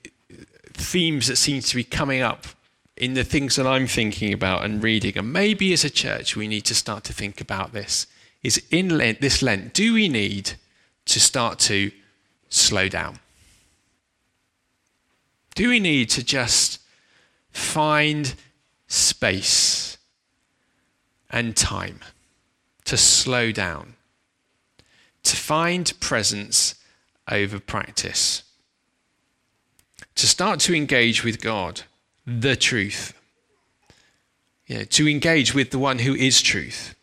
themes 0.73 1.27
that 1.27 1.35
seems 1.35 1.67
to 1.69 1.75
be 1.75 1.83
coming 1.83 2.21
up 2.21 2.47
in 2.95 3.13
the 3.13 3.23
things 3.23 3.55
that 3.57 3.67
I'm 3.67 3.87
thinking 3.87 4.33
about 4.33 4.63
and 4.63 4.81
reading, 4.81 5.17
and 5.17 5.33
maybe 5.33 5.73
as 5.73 5.83
a 5.83 5.89
church 5.89 6.35
we 6.35 6.47
need 6.47 6.65
to 6.65 6.75
start 6.75 7.03
to 7.05 7.13
think 7.13 7.41
about 7.41 7.73
this, 7.73 8.07
is 8.43 8.63
in 8.71 8.97
Lent, 8.97 9.19
this 9.19 9.41
Lent, 9.41 9.73
do 9.73 9.93
we 9.93 10.07
need 10.07 10.53
to 11.05 11.19
start 11.19 11.59
to 11.59 11.91
slow 12.49 12.87
down? 12.87 13.19
Do 15.55 15.69
we 15.69 15.79
need 15.79 16.09
to 16.11 16.23
just 16.23 16.79
find 17.51 18.33
space 18.87 19.97
and 21.29 21.55
time 21.55 21.99
to 22.85 22.95
slow 22.95 23.51
down, 23.51 23.95
to 25.23 25.35
find 25.35 25.91
presence 25.99 26.75
over 27.31 27.59
practice, 27.59 28.43
to 30.15 30.27
start 30.27 30.59
to 30.61 30.75
engage 30.75 31.23
with 31.23 31.41
God, 31.41 31.81
the 32.25 32.55
truth, 32.55 33.13
you 34.67 34.77
know, 34.79 34.83
to 34.83 35.07
engage 35.07 35.53
with 35.53 35.71
the 35.71 35.79
one 35.79 35.99
who 35.99 36.13
is 36.13 36.41
truth, 36.41 36.95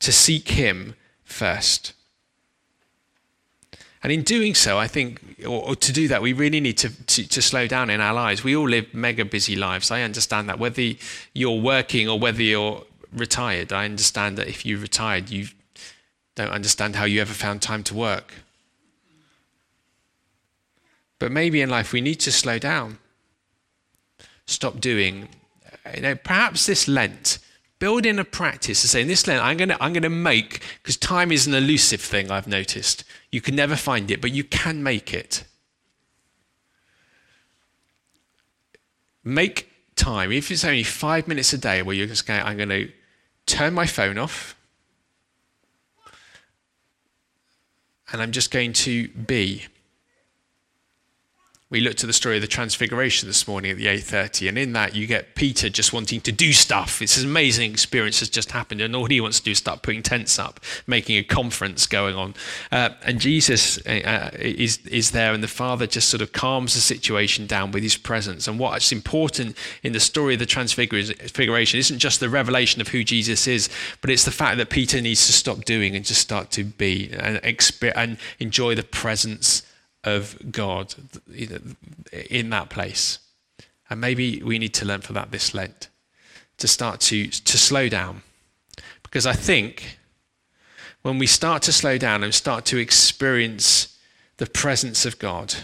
to 0.00 0.12
seek 0.12 0.50
Him 0.50 0.94
first. 1.24 1.92
And 4.02 4.12
in 4.12 4.22
doing 4.22 4.54
so, 4.54 4.78
I 4.78 4.86
think, 4.86 5.20
or, 5.46 5.68
or, 5.68 5.76
to 5.76 5.92
do 5.92 6.08
that, 6.08 6.22
we 6.22 6.32
really 6.32 6.60
need 6.60 6.78
to, 6.78 7.06
to, 7.06 7.28
to, 7.28 7.42
slow 7.42 7.66
down 7.66 7.90
in 7.90 8.00
our 8.00 8.14
lives. 8.14 8.42
We 8.42 8.56
all 8.56 8.68
live 8.68 8.94
mega 8.94 9.26
busy 9.26 9.56
lives. 9.56 9.90
I 9.90 10.00
understand 10.02 10.48
that. 10.48 10.58
Whether 10.58 10.92
you're 11.34 11.60
working 11.60 12.08
or 12.08 12.18
whether 12.18 12.42
you're 12.42 12.82
retired, 13.12 13.72
I 13.74 13.84
understand 13.84 14.38
that 14.38 14.48
if 14.48 14.64
you 14.64 14.78
retired, 14.78 15.28
you 15.28 15.48
don't 16.34 16.50
understand 16.50 16.96
how 16.96 17.04
you 17.04 17.20
ever 17.20 17.34
found 17.34 17.60
time 17.60 17.82
to 17.84 17.94
work. 17.94 18.32
But 21.20 21.30
maybe 21.30 21.60
in 21.60 21.70
life, 21.70 21.92
we 21.92 22.00
need 22.00 22.16
to 22.20 22.32
slow 22.32 22.58
down, 22.58 22.98
stop 24.46 24.80
doing. 24.80 25.28
You 25.94 26.00
know, 26.00 26.14
perhaps 26.16 26.66
this 26.66 26.88
Lent, 26.88 27.38
build 27.78 28.06
in 28.06 28.18
a 28.18 28.24
practice 28.24 28.80
to 28.82 28.88
say, 28.88 29.02
in 29.02 29.08
this 29.08 29.26
Lent, 29.26 29.44
I'm 29.44 29.58
going 29.58 29.68
to 29.68 29.82
I'm 29.82 29.92
going 29.92 30.02
to 30.02 30.08
make, 30.08 30.62
because 30.82 30.96
time 30.96 31.30
is 31.30 31.46
an 31.46 31.54
elusive 31.54 32.00
thing, 32.00 32.30
I've 32.30 32.48
noticed. 32.48 33.04
You 33.30 33.42
can 33.42 33.54
never 33.54 33.76
find 33.76 34.10
it, 34.10 34.20
but 34.20 34.32
you 34.32 34.42
can 34.44 34.82
make 34.82 35.12
it. 35.14 35.44
Make 39.22 39.68
time, 39.96 40.32
if 40.32 40.50
it's 40.50 40.64
only 40.64 40.82
five 40.82 41.28
minutes 41.28 41.52
a 41.52 41.58
day 41.58 41.82
where 41.82 41.94
you're 41.94 42.06
just 42.06 42.26
going, 42.26 42.40
I'm 42.40 42.56
going 42.56 42.70
to 42.70 42.90
turn 43.44 43.74
my 43.74 43.84
phone 43.84 44.16
off, 44.16 44.56
and 48.10 48.22
I'm 48.22 48.32
just 48.32 48.50
going 48.50 48.72
to 48.72 49.08
be 49.08 49.66
we 51.70 51.80
looked 51.80 52.02
at 52.02 52.08
the 52.08 52.12
story 52.12 52.34
of 52.34 52.42
the 52.42 52.48
transfiguration 52.48 53.28
this 53.28 53.46
morning 53.46 53.70
at 53.70 53.76
the 53.76 53.86
8.30 53.86 54.48
and 54.48 54.58
in 54.58 54.72
that 54.72 54.96
you 54.96 55.06
get 55.06 55.36
peter 55.36 55.68
just 55.68 55.92
wanting 55.92 56.20
to 56.20 56.32
do 56.32 56.52
stuff. 56.52 57.00
It's 57.00 57.16
an 57.16 57.28
amazing 57.28 57.70
experience 57.70 58.18
has 58.18 58.28
just 58.28 58.50
happened 58.50 58.80
and 58.80 58.94
all 58.94 59.06
he 59.06 59.20
wants 59.20 59.38
to 59.38 59.44
do 59.44 59.52
is 59.52 59.58
start 59.58 59.82
putting 59.82 60.02
tents 60.02 60.38
up 60.38 60.58
making 60.88 61.16
a 61.16 61.22
conference 61.22 61.86
going 61.86 62.16
on. 62.16 62.34
Uh, 62.72 62.90
and 63.04 63.20
jesus 63.20 63.78
uh, 63.86 64.30
is, 64.34 64.78
is 64.88 65.12
there 65.12 65.32
and 65.32 65.42
the 65.42 65.48
father 65.48 65.86
just 65.86 66.08
sort 66.08 66.20
of 66.20 66.32
calms 66.32 66.74
the 66.74 66.80
situation 66.80 67.46
down 67.46 67.70
with 67.70 67.84
his 67.84 67.96
presence. 67.96 68.48
And 68.48 68.58
what's 68.58 68.90
important 68.90 69.56
in 69.84 69.92
the 69.92 70.00
story 70.00 70.34
of 70.34 70.40
the 70.40 70.46
transfiguration 70.46 71.78
isn't 71.78 71.98
just 72.00 72.18
the 72.18 72.28
revelation 72.28 72.80
of 72.80 72.88
who 72.88 73.04
jesus 73.04 73.46
is 73.46 73.68
but 74.00 74.10
it's 74.10 74.24
the 74.24 74.32
fact 74.32 74.58
that 74.58 74.70
peter 74.70 75.00
needs 75.00 75.24
to 75.26 75.32
stop 75.32 75.64
doing 75.64 75.94
and 75.94 76.04
just 76.04 76.20
start 76.20 76.50
to 76.50 76.64
be 76.64 77.10
and, 77.12 77.40
exper- 77.42 77.92
and 77.94 78.18
enjoy 78.40 78.74
the 78.74 78.82
presence 78.82 79.62
of 80.04 80.36
God 80.50 80.94
in 82.10 82.50
that 82.50 82.70
place. 82.70 83.18
And 83.88 84.00
maybe 84.00 84.42
we 84.42 84.58
need 84.58 84.74
to 84.74 84.84
learn 84.84 85.00
from 85.00 85.14
that 85.14 85.30
this 85.30 85.52
Lent 85.52 85.88
to 86.58 86.68
start 86.68 87.00
to, 87.00 87.26
to 87.28 87.58
slow 87.58 87.88
down. 87.88 88.22
Because 89.02 89.26
I 89.26 89.32
think 89.32 89.98
when 91.02 91.18
we 91.18 91.26
start 91.26 91.62
to 91.62 91.72
slow 91.72 91.98
down 91.98 92.22
and 92.22 92.34
start 92.34 92.64
to 92.66 92.78
experience 92.78 93.98
the 94.36 94.46
presence 94.46 95.04
of 95.04 95.18
God 95.18 95.54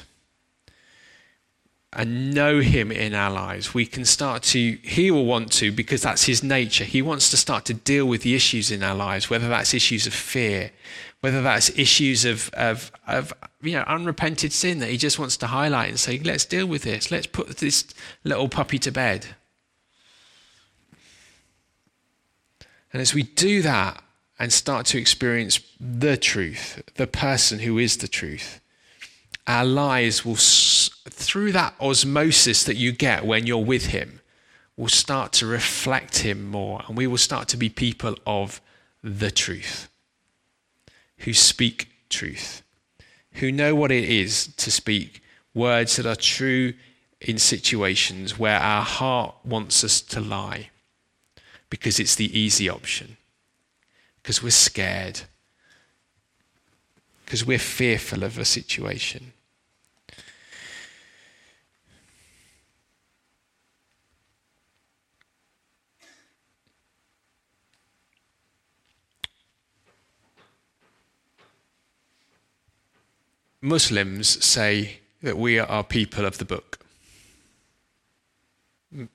and 1.92 2.34
know 2.34 2.60
Him 2.60 2.90
in 2.90 3.14
our 3.14 3.30
lives, 3.30 3.72
we 3.72 3.86
can 3.86 4.04
start 4.04 4.42
to, 4.44 4.78
He 4.82 5.10
will 5.10 5.24
want 5.24 5.52
to, 5.52 5.70
because 5.70 6.02
that's 6.02 6.24
His 6.24 6.42
nature. 6.42 6.84
He 6.84 7.02
wants 7.02 7.30
to 7.30 7.36
start 7.36 7.64
to 7.66 7.74
deal 7.74 8.06
with 8.06 8.22
the 8.22 8.34
issues 8.34 8.70
in 8.70 8.82
our 8.82 8.94
lives, 8.94 9.30
whether 9.30 9.48
that's 9.48 9.72
issues 9.72 10.06
of 10.06 10.14
fear, 10.14 10.72
whether 11.20 11.42
that's 11.42 11.70
issues 11.78 12.24
of, 12.24 12.50
of, 12.54 12.92
of 13.06 13.32
you 13.62 13.72
know, 13.72 13.84
unrepented 13.86 14.52
sin 14.52 14.78
that 14.78 14.90
he 14.90 14.96
just 14.96 15.18
wants 15.18 15.36
to 15.38 15.46
highlight 15.46 15.88
and 15.88 15.98
say, 15.98 16.18
let's 16.20 16.44
deal 16.44 16.66
with 16.66 16.82
this. 16.82 17.10
Let's 17.10 17.26
put 17.26 17.48
this 17.56 17.86
little 18.24 18.48
puppy 18.48 18.78
to 18.80 18.92
bed. 18.92 19.26
And 22.92 23.00
as 23.00 23.14
we 23.14 23.24
do 23.24 23.62
that 23.62 24.02
and 24.38 24.52
start 24.52 24.86
to 24.86 24.98
experience 24.98 25.60
the 25.80 26.16
truth, 26.16 26.82
the 26.94 27.06
person 27.06 27.60
who 27.60 27.78
is 27.78 27.96
the 27.96 28.08
truth, 28.08 28.60
our 29.46 29.64
lives 29.64 30.24
will, 30.24 30.36
through 30.36 31.52
that 31.52 31.74
osmosis 31.80 32.64
that 32.64 32.76
you 32.76 32.92
get 32.92 33.24
when 33.24 33.46
you're 33.46 33.58
with 33.58 33.86
him, 33.86 34.20
will 34.76 34.88
start 34.88 35.32
to 35.32 35.46
reflect 35.46 36.18
him 36.18 36.46
more. 36.50 36.82
And 36.86 36.96
we 36.96 37.06
will 37.06 37.16
start 37.16 37.48
to 37.48 37.56
be 37.56 37.70
people 37.70 38.16
of 38.26 38.60
the 39.02 39.30
truth 39.30 39.88
who 41.18 41.32
speak 41.32 41.88
truth, 42.08 42.62
who 43.32 43.50
know 43.52 43.74
what 43.74 43.92
it 43.92 44.04
is 44.04 44.48
to 44.56 44.70
speak 44.70 45.22
words 45.54 45.96
that 45.96 46.06
are 46.06 46.16
true 46.16 46.74
in 47.20 47.38
situations 47.38 48.38
where 48.38 48.58
our 48.58 48.82
heart 48.82 49.34
wants 49.44 49.82
us 49.82 50.00
to 50.00 50.20
lie 50.20 50.70
because 51.70 51.98
it's 51.98 52.14
the 52.14 52.38
easy 52.38 52.68
option, 52.68 53.16
because 54.22 54.42
we're 54.42 54.50
scared, 54.50 55.22
because 57.24 57.44
we're 57.44 57.58
fearful 57.58 58.22
of 58.22 58.38
a 58.38 58.44
situation. 58.44 59.32
Muslims 73.60 74.44
say 74.44 75.00
that 75.22 75.36
we 75.36 75.58
are 75.58 75.82
people 75.82 76.24
of 76.24 76.38
the 76.38 76.44
book. 76.44 76.78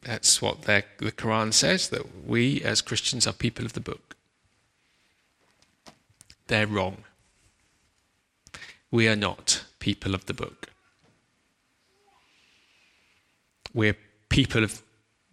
That's 0.01 0.41
what 0.41 0.63
the 0.63 0.83
Quran 1.01 1.53
says, 1.53 1.89
that 1.89 2.25
we 2.25 2.61
as 2.61 2.81
Christians 2.81 3.25
are 3.25 3.33
people 3.33 3.65
of 3.65 3.73
the 3.73 3.79
book. 3.79 4.15
They're 6.47 6.67
wrong. 6.67 7.03
We 8.91 9.07
are 9.07 9.15
not 9.15 9.63
people 9.79 10.13
of 10.13 10.25
the 10.25 10.33
book. 10.33 10.67
We're 13.73 13.95
people 14.27 14.63
of 14.63 14.81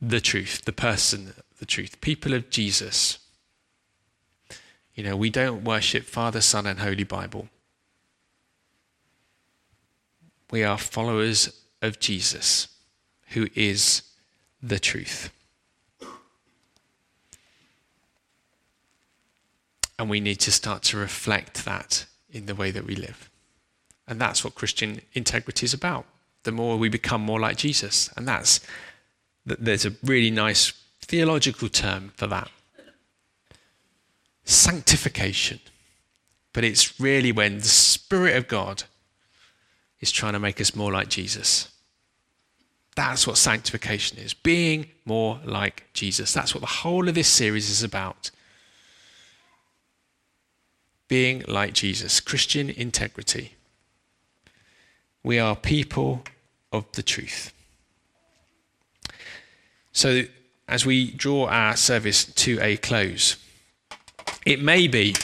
the 0.01 0.21
truth, 0.21 0.65
the 0.65 0.73
person, 0.73 1.35
the 1.59 1.67
truth, 1.67 2.01
people 2.01 2.35
of 2.35 2.51
Jesus. 2.51 3.19
You 4.95 5.03
know, 5.03 5.17
we 5.17 5.29
don't 5.31 5.65
worship 5.65 6.05
Father, 6.05 6.41
Son, 6.41 6.67
and 6.67 6.79
Holy 6.79 7.05
Bible. 7.05 7.49
We 10.51 10.65
are 10.65 10.79
followers 10.79 11.65
of 11.83 12.01
Jesus, 12.01 12.69
who 13.29 13.49
is 13.55 14.03
the 14.63 14.79
truth. 14.79 15.31
And 19.99 20.09
we 20.09 20.21
need 20.21 20.41
to 20.41 20.53
start 20.53 20.83
to 20.85 20.97
reflect 20.97 21.65
that 21.65 22.07
in 22.31 22.47
the 22.47 22.55
way 22.55 22.71
that 22.71 22.87
we 22.87 22.95
live. 22.95 23.29
And 24.07 24.21
that's 24.21 24.45
what 24.45 24.55
Christian 24.55 25.01
integrity 25.13 25.65
is 25.65 25.75
about. 25.75 26.07
The 26.45 26.53
more 26.53 26.77
we 26.77 26.89
become 26.89 27.21
more 27.21 27.41
like 27.41 27.57
Jesus. 27.57 28.11
And 28.17 28.27
that's, 28.27 28.61
there's 29.45 29.85
a 29.85 29.95
really 30.03 30.31
nice 30.31 30.73
theological 31.01 31.69
term 31.69 32.13
for 32.17 32.27
that 32.29 32.51
sanctification. 34.45 35.61
But 36.53 36.65
it's 36.65 36.99
really 36.99 37.33
when 37.33 37.59
the 37.59 37.65
Spirit 37.65 38.37
of 38.37 38.49
God 38.49 38.85
is 40.01 40.13
trying 40.13 40.35
to 40.35 40.39
make 40.39 40.61
us 40.61 40.75
more 40.75 40.93
like 40.93 41.09
Jesus. 41.09 41.71
That's 42.95 43.27
what 43.27 43.37
sanctification 43.37 44.19
is 44.19 44.35
being 44.35 44.91
more 45.05 45.41
like 45.45 45.85
Jesus. 45.93 46.33
That's 46.33 46.55
what 46.55 46.61
the 46.61 46.67
whole 46.67 47.09
of 47.09 47.15
this 47.15 47.29
series 47.29 47.71
is 47.71 47.83
about. 47.83 48.31
Being 51.07 51.45
like 51.47 51.73
Jesus, 51.75 52.21
Christian 52.21 52.71
integrity. 52.71 53.55
We 55.23 55.39
are 55.39 55.57
people 55.57 56.25
of 56.73 56.91
the 56.93 57.03
truth. 57.03 57.53
So, 59.93 60.23
as 60.67 60.85
we 60.85 61.13
draw 61.13 61.47
our 61.47 61.77
service 61.77 62.25
to 62.25 62.59
a 62.61 62.77
close, 62.77 63.37
it 64.45 64.63
may 64.63 64.87
be 64.87 65.15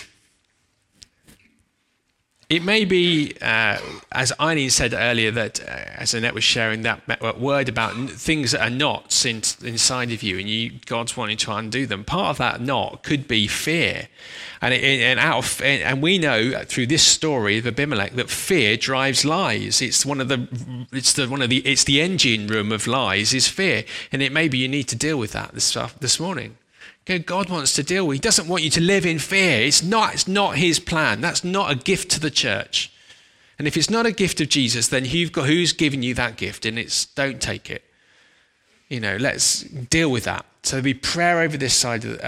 it 2.55 2.63
may 2.63 2.85
be, 2.85 3.35
uh, 3.43 3.79
as 4.13 4.33
Eileen 4.39 4.71
said 4.71 4.95
earlier, 4.95 5.33
that 5.33 5.61
uh, 5.61 5.73
as 5.97 6.15
Annette 6.15 6.35
was 6.35 6.45
sharing 6.45 6.83
that 6.83 7.41
word 7.41 7.69
about 7.69 7.95
things 8.11 8.53
that 8.53 8.61
are 8.61 8.71
not 8.71 9.27
in, 9.27 9.43
inside 9.65 10.13
of 10.13 10.23
you, 10.23 10.39
and 10.39 10.49
you, 10.49 10.73
God's 10.87 11.17
wanting 11.17 11.37
to 11.39 11.53
undo 11.53 11.85
them. 11.85 12.05
Part 12.05 12.31
of 12.31 12.39
that 12.39 12.61
not 12.61 13.03
could 13.03 13.27
be 13.27 13.49
fear, 13.49 14.07
and, 14.63 14.73
it, 14.73 14.85
and 14.85 15.19
out 15.19 15.39
of, 15.39 15.63
and 15.63 16.01
we 16.01 16.17
know 16.17 16.63
through 16.65 16.87
this 16.87 17.03
story 17.03 17.59
of 17.59 17.67
Abimelech 17.67 18.13
that 18.13 18.31
fear 18.31 18.77
drives 18.77 19.25
lies. 19.25 19.83
It's 19.83 20.07
one 20.07 20.21
of 20.21 20.29
the, 20.29 20.87
it's 20.93 21.13
the 21.13 21.27
one 21.27 21.43
of 21.43 21.51
the, 21.51 21.59
it's 21.59 21.83
the 21.83 22.01
engine 22.01 22.47
room 22.47 22.71
of 22.71 22.87
lies 22.87 23.35
is 23.35 23.49
fear, 23.49 23.85
and 24.13 24.23
it 24.23 24.31
may 24.31 24.47
be 24.47 24.59
you 24.59 24.69
need 24.69 24.85
to 24.85 24.97
deal 24.97 25.19
with 25.19 25.33
that 25.33 25.55
this 25.55 25.77
this 25.99 26.21
morning 26.21 26.57
God 27.05 27.51
wants 27.51 27.75
to 27.75 27.83
deal 27.83 28.07
with. 28.07 28.17
He 28.17 28.21
doesn't 28.21 28.49
want 28.49 28.63
you 28.63 28.71
to 28.71 28.81
live 28.81 29.05
in 29.05 29.19
fear. 29.19 29.61
It's 29.67 29.83
not, 29.83 30.15
it's 30.15 30.27
not 30.27 30.57
his 30.57 30.81
plan. 30.81 31.21
That's 31.21 31.45
not 31.45 31.71
a 31.71 31.75
gift 31.75 32.11
to 32.13 32.21
the 32.21 32.31
church. 32.31 32.91
And 33.59 33.69
if 33.69 33.77
it's 33.77 33.91
not 33.91 34.07
a 34.07 34.13
gift 34.13 34.41
of 34.41 34.49
Jesus, 34.49 34.89
then 34.89 35.05
you've 35.05 35.33
got 35.33 35.47
who's 35.47 35.73
given 35.73 36.03
you 36.03 36.15
that 36.15 36.37
gift, 36.37 36.67
and 36.67 36.79
it's 36.79 37.07
don't 37.07 37.41
take 37.41 37.71
it. 37.71 37.85
You 38.89 39.01
know, 39.01 39.17
let's 39.17 39.63
deal 39.63 40.11
with 40.11 40.25
that. 40.25 40.45
So 40.65 40.77
there'll 40.77 40.85
be 40.85 40.95
prayer 40.95 41.41
over 41.41 41.59
this 41.59 41.75
side 41.75 42.07
of, 42.07 42.19
uh, 42.21 42.23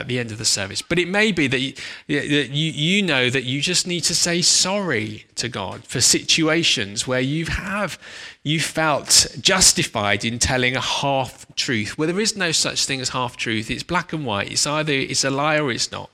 at 0.00 0.08
the 0.08 0.18
end 0.18 0.32
of 0.32 0.38
the 0.38 0.46
service. 0.46 0.80
But 0.80 0.98
it 0.98 1.08
may 1.08 1.30
be 1.30 1.46
that 1.46 1.60
you, 1.60 1.74
that 2.08 2.48
you, 2.48 2.72
you 2.72 3.02
know 3.02 3.28
that 3.28 3.44
you 3.44 3.60
just 3.60 3.86
need 3.86 4.00
to 4.04 4.14
say 4.14 4.40
sorry 4.40 5.26
to 5.34 5.48
God 5.50 5.84
for 5.84 6.00
situations 6.00 7.06
where 7.06 7.20
you 7.20 7.44
have 7.46 7.98
you 8.42 8.60
felt 8.60 9.36
justified 9.40 10.24
in 10.24 10.38
telling 10.38 10.74
a 10.74 10.80
half 10.80 11.46
truth. 11.54 11.98
Well, 11.98 12.08
there 12.08 12.18
is 12.18 12.34
no 12.34 12.50
such 12.50 12.86
thing 12.86 13.00
as 13.00 13.10
half 13.10 13.36
truth. 13.36 13.70
It's 13.70 13.82
black 13.82 14.14
and 14.14 14.24
white. 14.24 14.50
It's 14.50 14.66
either 14.66 14.92
it's 14.92 15.22
a 15.22 15.30
lie 15.30 15.58
or 15.58 15.70
it's 15.70 15.92
not. 15.92 16.10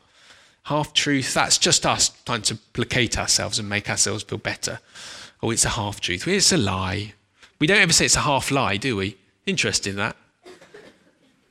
Half 0.64 0.92
truth, 0.92 1.32
that's 1.32 1.58
just 1.58 1.86
us 1.86 2.10
trying 2.26 2.42
to 2.42 2.56
placate 2.56 3.16
ourselves 3.16 3.58
and 3.58 3.68
make 3.68 3.88
ourselves 3.88 4.24
feel 4.24 4.38
better. 4.38 4.80
Or 5.40 5.52
it's 5.52 5.64
a 5.64 5.70
half 5.70 6.00
truth. 6.00 6.26
It's 6.26 6.52
a 6.52 6.58
lie. 6.58 7.14
We 7.60 7.68
don't 7.68 7.78
ever 7.78 7.92
say 7.92 8.04
it's 8.06 8.16
a 8.16 8.20
half 8.20 8.50
lie, 8.50 8.76
do 8.76 8.96
we? 8.96 9.16
Interesting 9.46 9.94
that. 9.96 10.16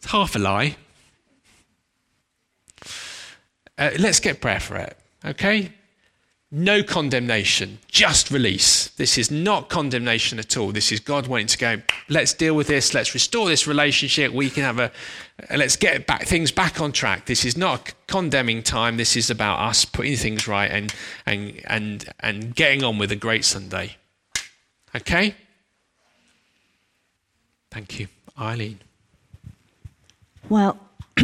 It's 0.08 0.14
half 0.14 0.38
a 0.38 0.40
lie. 0.40 0.78
Uh, 3.78 3.90
let's 4.00 4.22
get 4.22 4.40
prayer 4.40 4.62
for 4.62 4.78
it, 4.78 4.98
okay? 5.26 5.74
No 6.50 6.82
condemnation, 6.82 7.80
just 7.90 8.32
release. 8.32 8.88
This 8.92 9.18
is 9.18 9.30
not 9.30 9.68
condemnation 9.68 10.40
at 10.40 10.56
all. 10.56 10.72
This 10.72 10.94
is 10.94 11.02
God 11.02 11.28
wanting 11.28 11.48
to 11.48 11.58
go, 11.58 11.82
let's 12.08 12.34
deal 12.34 12.56
with 12.56 12.68
this, 12.68 12.94
let's 12.94 13.14
restore 13.14 13.50
this 13.50 13.68
relationship. 13.68 14.32
We 14.32 14.50
can 14.50 14.64
have 14.64 14.80
a, 14.80 14.94
let's 15.54 15.76
get 15.76 16.08
back 16.08 16.24
things 16.24 16.54
back 16.54 16.80
on 16.80 16.94
track. 16.94 17.26
This 17.26 17.44
is 17.44 17.58
not 17.58 17.94
condemning 18.08 18.64
time. 18.64 18.96
This 18.96 19.18
is 19.18 19.30
about 19.30 19.60
us 19.60 19.84
putting 19.84 20.16
things 20.16 20.48
right 20.48 20.72
and, 20.72 20.96
and, 21.26 21.62
and, 21.68 22.06
and 22.22 22.56
getting 22.56 22.82
on 22.82 22.98
with 22.98 23.12
a 23.12 23.18
great 23.18 23.44
Sunday. 23.44 23.98
Okay? 24.96 25.36
Thank 27.70 28.00
you. 28.00 28.08
Eileen. 28.40 28.87
Well, 30.50 30.78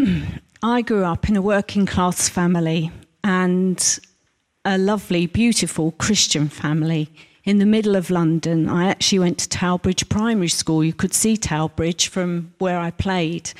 I 0.64 0.82
grew 0.82 1.06
up 1.06 1.30
in 1.30 1.38
a 1.38 1.42
working 1.42 1.86
class 1.86 2.28
family 2.28 2.92
and 3.24 4.00
a 4.66 4.78
lovely, 4.78 5.28
beautiful 5.28 5.94
Christian 5.94 6.50
family 6.50 7.10
in 7.46 7.60
the 7.60 7.66
middle 7.66 7.96
of 7.96 8.10
London. 8.10 8.68
I 8.68 8.90
actually 8.90 9.20
went 9.20 9.38
to 9.38 9.48
Towerbridge 9.48 10.10
Primary 10.10 10.50
School. 10.50 10.84
You 10.84 10.92
could 10.92 11.14
see 11.14 11.38
Towerbridge 11.38 12.10
from 12.10 12.54
where 12.58 12.78
I 12.78 12.92
played. 12.92 13.54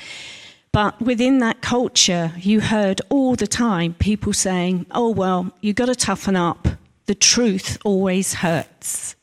But 0.70 1.00
within 1.00 1.38
that 1.38 1.62
culture, 1.62 2.32
you 2.36 2.60
heard 2.60 3.00
all 3.08 3.34
the 3.34 3.46
time 3.46 3.94
people 3.94 4.34
saying, 4.34 4.84
oh, 4.90 5.08
well, 5.08 5.50
you've 5.62 5.76
got 5.76 5.86
to 5.86 5.94
toughen 5.94 6.36
up. 6.36 6.68
The 7.06 7.14
truth 7.14 7.78
always 7.86 8.34
hurts. 8.34 9.16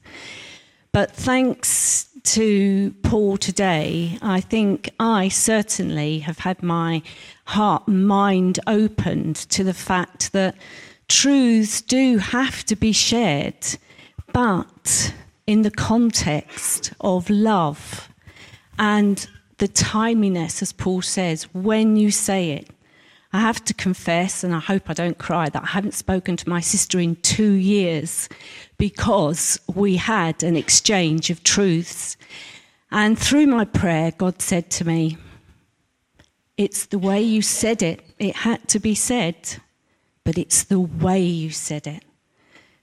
But 0.91 1.11
thanks 1.11 2.09
to 2.23 2.91
Paul 3.03 3.37
today, 3.37 4.17
I 4.21 4.41
think 4.41 4.89
I 4.99 5.27
certainly 5.27 6.19
have 6.19 6.39
had 6.39 6.61
my 6.61 7.01
heart 7.45 7.87
and 7.87 8.07
mind 8.07 8.59
opened 8.67 9.35
to 9.35 9.63
the 9.63 9.73
fact 9.73 10.31
that 10.33 10.55
truths 11.07 11.81
do 11.81 12.17
have 12.17 12.63
to 12.65 12.75
be 12.75 12.91
shared, 12.91 13.65
but 14.31 15.13
in 15.47 15.63
the 15.63 15.71
context 15.71 16.93
of 17.01 17.29
love 17.29 18.09
and 18.79 19.27
the 19.57 19.67
timeliness, 19.67 20.61
as 20.61 20.71
Paul 20.71 21.01
says, 21.01 21.43
when 21.53 21.95
you 21.95 22.11
say 22.11 22.51
it. 22.51 22.69
I 23.33 23.39
have 23.39 23.63
to 23.65 23.73
confess, 23.73 24.43
and 24.43 24.53
I 24.53 24.59
hope 24.59 24.89
I 24.89 24.93
don't 24.93 25.17
cry, 25.17 25.47
that 25.47 25.63
I 25.63 25.67
haven't 25.67 25.93
spoken 25.93 26.35
to 26.35 26.49
my 26.49 26.59
sister 26.59 26.99
in 26.99 27.15
two 27.17 27.53
years 27.53 28.27
because 28.81 29.59
we 29.73 29.95
had 29.95 30.43
an 30.43 30.55
exchange 30.57 31.29
of 31.29 31.43
truths. 31.43 32.17
And 32.91 33.17
through 33.17 33.47
my 33.47 33.65
prayer, 33.65 34.11
God 34.11 34.41
said 34.41 34.69
to 34.71 34.85
me, 34.85 35.17
It's 36.57 36.87
the 36.87 36.99
way 36.99 37.21
you 37.21 37.41
said 37.41 37.81
it. 37.81 37.99
It 38.17 38.35
had 38.35 38.67
to 38.69 38.79
be 38.79 38.95
said 38.95 39.35
but 40.23 40.37
it's 40.37 40.63
the 40.63 40.79
way 40.79 41.21
you 41.21 41.49
said 41.49 41.87
it. 41.87 42.03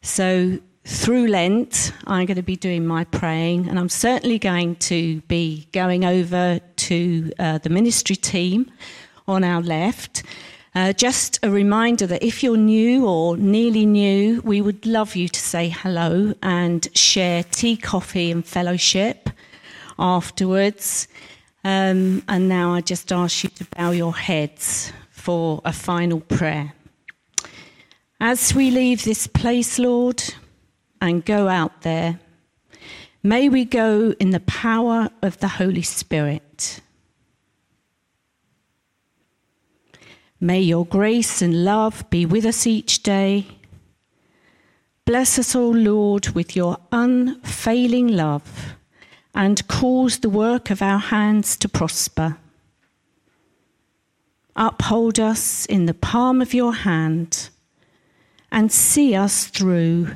So 0.03 0.59
through 0.85 1.29
Lent, 1.29 1.93
I'm 2.07 2.27
going 2.27 2.37
to 2.37 2.43
be 2.43 2.57
doing 2.57 2.87
my 2.87 3.05
praying, 3.05 3.69
and 3.69 3.79
I'm 3.79 3.89
certainly 3.89 4.39
going 4.39 4.77
to 4.77 5.21
be 5.23 5.69
going 5.73 6.05
over 6.05 6.61
to 6.61 7.33
uh, 7.39 7.59
the 7.59 7.69
ministry 7.69 8.17
team 8.17 8.71
on 9.27 9.45
our 9.45 9.61
left. 9.61 10.23
Uh, 10.75 10.93
just 10.93 11.39
a 11.43 11.51
reminder 11.51 12.07
that 12.07 12.23
if 12.23 12.43
you're 12.43 12.57
new 12.57 13.07
or 13.07 13.37
nearly 13.37 13.87
new, 13.87 14.41
we 14.43 14.61
would 14.61 14.85
love 14.85 15.17
you 15.17 15.29
to 15.29 15.41
say 15.41 15.69
hello 15.69 16.35
and 16.43 16.89
share 16.95 17.43
tea, 17.43 17.77
coffee, 17.77 18.31
and 18.31 18.45
fellowship 18.47 19.31
afterwards. 19.99 21.09
Um, 21.65 22.23
and 22.29 22.49
now 22.49 22.75
I 22.75 22.81
just 22.81 23.13
ask 23.13 23.45
you 23.45 23.51
to 23.51 23.67
bow 23.77 23.91
your 23.91 24.15
heads 24.15 24.93
for 25.11 25.61
a 25.65 25.73
final 25.73 26.21
prayer. 26.21 26.73
As 28.21 28.55
we 28.55 28.71
leave 28.71 29.05
this 29.05 29.27
place, 29.27 29.79
Lord, 29.79 30.23
and 31.01 31.25
go 31.25 31.49
out 31.49 31.83
there, 31.83 32.19
may 33.23 33.49
we 33.49 33.65
go 33.65 34.15
in 34.19 34.31
the 34.31 34.41
power 34.41 35.09
of 35.23 35.39
the 35.39 35.49
Holy 35.49 35.83
Spirit. 35.83 36.81
May 40.41 40.61
your 40.61 40.87
grace 40.87 41.43
and 41.43 41.65
love 41.65 42.09
be 42.11 42.25
with 42.25 42.45
us 42.45 42.67
each 42.67 43.03
day. 43.03 43.47
Bless 45.05 45.39
us, 45.39 45.57
O 45.57 45.69
Lord, 45.69 46.29
with 46.31 46.55
your 46.55 46.79
unfailing 46.93 48.09
love 48.09 48.75
and 49.35 49.67
cause 49.67 50.19
the 50.19 50.29
work 50.29 50.71
of 50.71 50.83
our 50.83 50.99
hands 50.99 51.57
to 51.57 51.69
prosper. 51.69 52.37
Uphold 54.55 55.19
us 55.19 55.67
in 55.67 55.87
the 55.87 55.95
palm 55.95 56.43
of 56.43 56.53
your 56.53 56.75
hand 56.75 57.49
and 58.51 58.73
see 58.73 59.15
us 59.15 59.47
through 59.47 60.09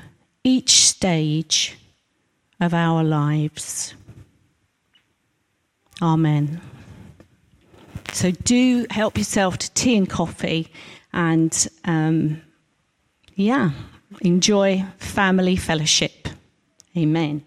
each 0.44 0.70
stage 0.70 1.78
of 2.60 2.74
our 2.74 3.02
lives. 3.02 3.94
Amen. 6.00 6.60
So 8.12 8.30
do 8.30 8.86
help 8.90 9.16
yourself 9.16 9.58
to 9.58 9.72
tea 9.72 9.96
and 9.96 10.08
coffee 10.08 10.68
and, 11.12 11.68
um, 11.84 12.42
yeah, 13.34 13.70
enjoy 14.20 14.84
family 14.98 15.56
fellowship. 15.56 16.28
Amen. 16.96 17.42